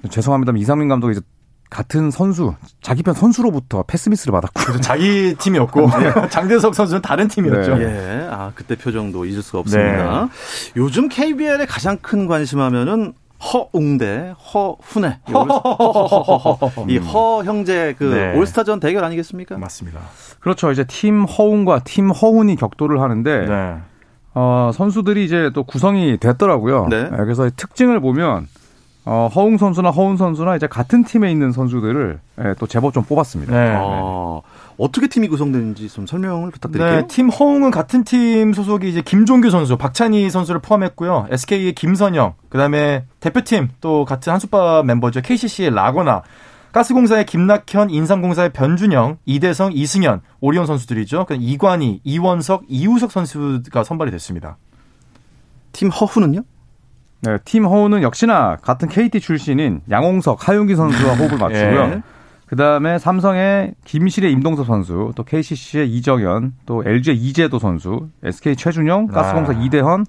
죄송합니다만 0.08 0.60
이상민 0.60 0.88
감독이 0.88 1.12
이제 1.12 1.20
같은 1.70 2.10
선수 2.10 2.54
자기 2.80 3.02
편 3.02 3.14
선수로부터 3.14 3.82
패스미스를 3.84 4.32
받았고 4.32 4.80
자기 4.80 5.34
팀이었고 5.38 5.88
장대석 6.30 6.74
선수는 6.74 7.02
다른 7.02 7.28
팀이었죠. 7.28 7.76
네. 7.76 7.84
예, 7.84 8.28
아 8.30 8.52
그때 8.54 8.76
표정도 8.76 9.24
잊을 9.24 9.42
수가 9.42 9.58
없습니다. 9.60 10.28
요즘 10.76 11.08
KBL의 11.08 11.66
가장 11.66 11.98
큰 11.98 12.26
관심하면은 12.26 13.14
허웅대 13.52 14.34
허훈의 14.54 15.18
이 15.28 15.32
올- 15.32 15.48
허허허허허. 15.50 16.86
이허 16.88 17.42
형제 17.44 17.94
그 17.98 18.04
네. 18.04 18.34
올스타전 18.38 18.80
대결 18.80 19.04
아니겠습니까? 19.04 19.58
맞습니다. 19.58 20.00
그렇죠. 20.40 20.72
이제 20.72 20.84
팀 20.84 21.24
허훈과 21.24 21.80
팀 21.80 22.10
허훈이 22.10 22.56
격돌을 22.56 23.00
하는데 23.00 23.46
네. 23.46 23.74
어, 24.34 24.70
선수들이 24.74 25.24
이제 25.24 25.50
또 25.54 25.64
구성이 25.64 26.16
됐더라고요. 26.18 26.86
네. 26.88 27.10
예, 27.12 27.16
그래서 27.16 27.48
특징을 27.54 28.00
보면 28.00 28.46
어, 29.08 29.30
허웅 29.32 29.56
선수나 29.56 29.90
허훈 29.90 30.16
선수나 30.16 30.56
이제 30.56 30.66
같은 30.66 31.04
팀에 31.04 31.30
있는 31.30 31.52
선수들을 31.52 32.18
예, 32.40 32.54
또 32.58 32.66
제법 32.66 32.92
좀 32.92 33.04
뽑았습니다. 33.04 33.52
네. 33.52 33.74
어, 33.78 34.42
어떻게 34.78 35.06
팀이 35.06 35.28
구성되는지 35.28 35.88
좀 35.88 36.08
설명을 36.08 36.50
부탁드릴게요. 36.50 37.00
네, 37.02 37.06
팀 37.06 37.28
허웅은 37.28 37.70
같은 37.70 38.02
팀 38.02 38.52
소속이 38.52 38.88
이제 38.88 39.00
김종규 39.00 39.50
선수, 39.50 39.76
박찬희 39.76 40.28
선수를 40.28 40.60
포함했고요. 40.60 41.28
SK의 41.30 41.74
김선영, 41.74 42.34
그다음에 42.48 43.04
대표팀 43.20 43.68
또 43.80 44.04
같은 44.04 44.32
한솥밥 44.32 44.84
멤버죠. 44.84 45.20
KCC의 45.20 45.70
라거나, 45.70 46.22
가스공사의 46.72 47.26
김낙현, 47.26 47.90
인삼공사의 47.90 48.50
변준영, 48.50 49.18
이대성, 49.24 49.70
이승현, 49.72 50.20
오리온 50.40 50.66
선수들이죠. 50.66 51.26
그 51.26 51.36
이관희, 51.38 52.00
이원석, 52.02 52.64
이우석 52.68 53.12
선수가 53.12 53.84
선발이 53.84 54.10
됐습니다. 54.10 54.58
팀 55.70 55.90
허훈은요? 55.90 56.42
네, 57.22 57.38
팀 57.44 57.64
허훈은 57.64 58.02
역시나 58.02 58.56
같은 58.62 58.88
KT 58.88 59.20
출신인 59.20 59.80
양홍석, 59.90 60.48
하윤기 60.48 60.76
선수와 60.76 61.14
호흡을 61.16 61.38
맞추고요. 61.38 61.80
예. 61.80 62.02
그 62.46 62.54
다음에 62.54 62.98
삼성의 62.98 63.74
김실의 63.84 64.30
임동섭 64.32 64.66
선수, 64.66 65.12
또 65.16 65.24
KCC의 65.24 65.90
이정현, 65.90 66.52
또 66.66 66.84
LG의 66.86 67.16
이재도 67.16 67.58
선수, 67.58 68.08
SK 68.22 68.54
최준영, 68.54 69.08
가스공사 69.08 69.52
아. 69.52 69.56
이대헌, 69.60 70.04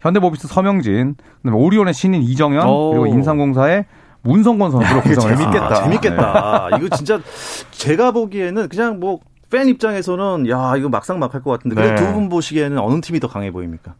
현대모비스 0.00 0.46
서명진, 0.46 1.16
그다음에 1.42 1.56
오리온의 1.58 1.92
신인 1.94 2.22
이정현, 2.22 2.68
오. 2.68 2.90
그리고 2.90 3.06
인삼공사의 3.06 3.86
문성곤 4.22 4.70
선수로 4.70 5.00
구성을 5.00 5.36
재밌겠다. 5.36 5.68
했습니다. 5.68 5.82
재밌겠다. 5.82 6.68
이거 6.78 6.96
진짜 6.96 7.20
제가 7.72 8.12
보기에는 8.12 8.68
그냥 8.68 9.00
뭐 9.00 9.18
팬 9.50 9.66
입장에서는 9.68 10.48
야 10.48 10.76
이거 10.76 10.88
막상막할 10.88 11.42
것 11.42 11.50
같은데 11.50 11.74
네. 11.74 11.94
두분 11.96 12.28
보시기에는 12.28 12.78
어느 12.78 13.00
팀이 13.00 13.18
더 13.18 13.26
강해 13.28 13.50
보입니까? 13.50 13.94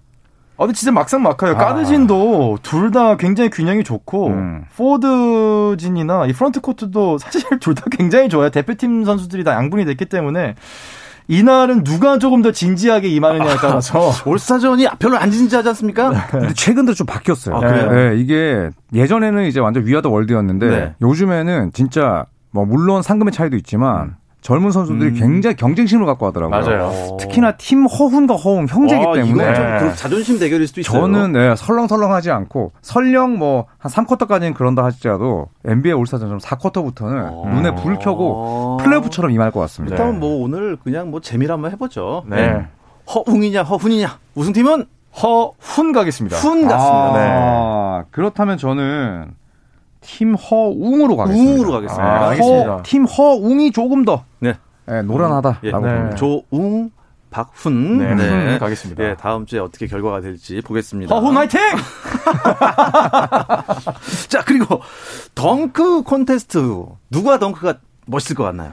아, 0.61 0.67
근데 0.67 0.75
진짜 0.77 0.93
막상막하요. 0.93 1.57
가드진도 1.57 2.59
둘다 2.63 3.17
굉장히 3.17 3.49
균형이 3.49 3.83
좋고, 3.83 4.27
음. 4.29 4.65
포워드진이나 4.77 6.27
이 6.27 6.33
프런트 6.35 6.61
코트도 6.61 7.17
사실 7.19 7.43
둘 7.61 7.75
다 7.75 7.85
굉장히 7.91 8.29
좋아요. 8.29 8.51
대표팀 8.51 9.05
선수들이 9.05 9.43
다 9.43 9.53
양분이 9.55 9.87
됐기 9.87 10.05
때문에, 10.05 10.55
이날은 11.29 11.85
누가 11.85 12.19
조금 12.19 12.43
더 12.43 12.53
진지하게 12.53 13.09
임하느냐에 13.09 13.57
따라서. 13.57 14.11
올스타전이 14.29 14.87
별로 14.99 15.17
안 15.17 15.31
진지하지 15.31 15.69
않습니까? 15.69 16.27
근데 16.27 16.53
최근 16.55 16.85
들어 16.85 16.95
좀 16.95 17.07
바뀌었어요. 17.07 17.55
아, 17.57 17.61
그래요? 17.61 17.93
네, 17.93 18.17
이게 18.21 18.69
예전에는 18.93 19.45
이제 19.47 19.61
완전 19.61 19.87
위아더 19.87 20.11
월드였는데 20.11 20.69
네. 20.69 20.95
요즘에는 21.01 21.73
진짜 21.73 22.27
뭐 22.51 22.67
물론 22.67 23.01
상금의 23.03 23.33
차이도 23.33 23.57
있지만 23.57 24.17
젊은 24.41 24.71
선수들이 24.71 25.11
음. 25.11 25.15
굉장히 25.15 25.57
경쟁심을 25.57 26.07
갖고 26.07 26.27
하더라고요. 26.27 26.61
맞아요. 26.61 27.17
특히나 27.19 27.53
팀 27.53 27.87
허훈과 27.87 28.37
허웅 28.37 28.67
형제이기 28.67 29.05
아, 29.07 29.13
때문에 29.13 29.31
이건 29.31 29.55
좀 29.55 29.65
네. 29.65 29.79
그 29.81 29.97
자존심 29.97 30.39
대결일 30.39 30.67
수도 30.67 30.81
있어요. 30.81 31.01
저는 31.03 31.33
네, 31.33 31.55
설렁설렁하지 31.57 32.31
않고 32.31 32.73
설령 32.83 33.39
뭐 33.39 33.67
한 33.81 33.91
3쿼터까지는 33.91 34.55
그런다 34.55 34.85
하시더라도 34.85 35.49
NBA 35.65 35.95
올스타전처럼 35.95 36.39
4쿼터부터는 36.39 37.31
어. 37.33 37.49
눈에 37.49 37.75
불 37.75 37.99
켜고 37.99 38.77
플레이오프처럼 38.83 39.31
임할 39.31 39.51
것 39.51 39.61
같습니다. 39.61 39.97
일단 39.97 40.21
뭐 40.21 40.45
오늘 40.45 40.77
그냥 40.77 41.11
뭐 41.11 41.21
재미로 41.21 41.55
한번 41.55 41.71
해보죠. 41.73 42.25
네. 42.27 42.67
허웅이냐 43.15 43.63
허훈이냐 43.63 44.19
우승팀은 44.35 44.85
허훈 45.23 45.93
가겠습니다. 45.93 46.37
훈 46.37 46.69
같습니다. 46.69 47.13
네. 47.15 47.19
아, 47.23 48.05
그렇다면 48.11 48.59
저는 48.59 49.33
팀 50.01 50.35
허웅으로 50.35 51.17
가겠습니다. 51.17 51.53
웅으로 51.53 51.73
가겠습니다. 51.73 52.05
아, 52.05 52.19
허- 52.25 52.29
알겠습니다. 52.31 52.83
팀 52.85 53.05
허웅이 53.05 53.71
조금 53.73 54.05
더 54.05 54.25
네. 54.41 54.55
네, 54.87 55.03
노란하다라고 55.03 55.67
예. 55.67 55.71
봅니다. 55.73 56.15
조웅 56.17 56.91
박훈 57.31 57.99
네, 57.99 58.15
훈 58.15 58.59
가겠습니다. 58.59 59.05
예, 59.05 59.15
다음 59.15 59.47
주에 59.47 59.61
어떻게 59.61 59.87
결과가 59.87 60.21
될지 60.21 60.61
보겠습니다. 60.63 61.15
허훈 61.15 61.37
화이팅! 61.37 61.61
자 64.29 64.43
그리고 64.45 64.81
덩크 65.35 66.03
콘테스트 66.03 66.85
누가 67.11 67.39
덩크가 67.39 67.75
멋있을 68.07 68.37
것 68.37 68.45
같나요? 68.45 68.73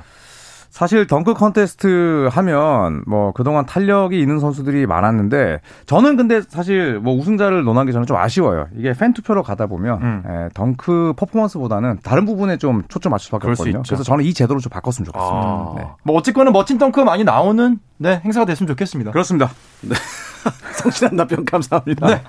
사실 0.77 1.07
덩크 1.07 1.33
컨테스트 1.33 2.29
하면 2.31 3.01
뭐 3.07 3.31
그동안 3.31 3.65
탄력이 3.65 4.19
있는 4.19 4.37
선수들이 4.37 4.85
많았는데 4.85 5.59
저는 5.87 6.17
근데 6.17 6.39
사실 6.41 6.99
뭐 6.99 7.15
우승자를 7.15 7.63
논하기 7.63 7.91
전에 7.91 8.05
좀 8.05 8.15
아쉬워요. 8.15 8.67
이게 8.77 8.93
팬 8.93 9.11
투표로 9.11 9.41
가다 9.41 9.65
보면 9.65 10.01
음. 10.03 10.23
예, 10.29 10.49
덩크 10.53 11.13
퍼포먼스보다는 11.17 11.97
다른 12.03 12.27
부분에 12.27 12.57
좀 12.57 12.83
초점 12.89 13.09
맞출 13.09 13.25
수밖에 13.25 13.47
없거든요. 13.47 13.81
그래서 13.87 14.03
저는 14.03 14.23
이 14.23 14.35
제도를 14.35 14.61
좀 14.61 14.69
바꿨으면 14.69 15.07
좋겠습니다. 15.07 15.47
아. 15.47 15.73
네. 15.77 15.87
뭐 16.03 16.15
어쨌거나 16.15 16.51
멋진 16.51 16.77
덩크 16.77 16.99
많이 16.99 17.23
나오는 17.23 17.79
네, 17.97 18.21
행사가 18.23 18.45
됐으면 18.45 18.67
좋겠습니다. 18.67 19.09
그렇습니다. 19.13 19.49
성실한 20.77 21.15
답변 21.15 21.43
감사합니다. 21.45 22.21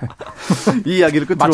이 0.85 0.97
이야기를 0.97 1.27
끝으로. 1.27 1.51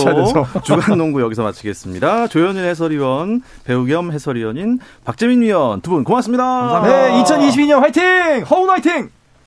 주간 0.63 0.97
농구 0.97 1.21
여기서 1.21 1.43
마치겠습니다. 1.43 2.27
조현일 2.27 2.63
해설위원, 2.65 3.41
배우 3.63 3.85
겸 3.85 4.11
해설위원인 4.11 4.79
박재민 5.03 5.41
위원 5.41 5.81
두 5.81 5.91
분 5.91 6.03
고맙습니다. 6.03 6.81
네, 6.83 7.23
2022년 7.23 7.79
화이팅! 7.79 8.43
허훈 8.49 8.69
화이팅! 8.69 9.09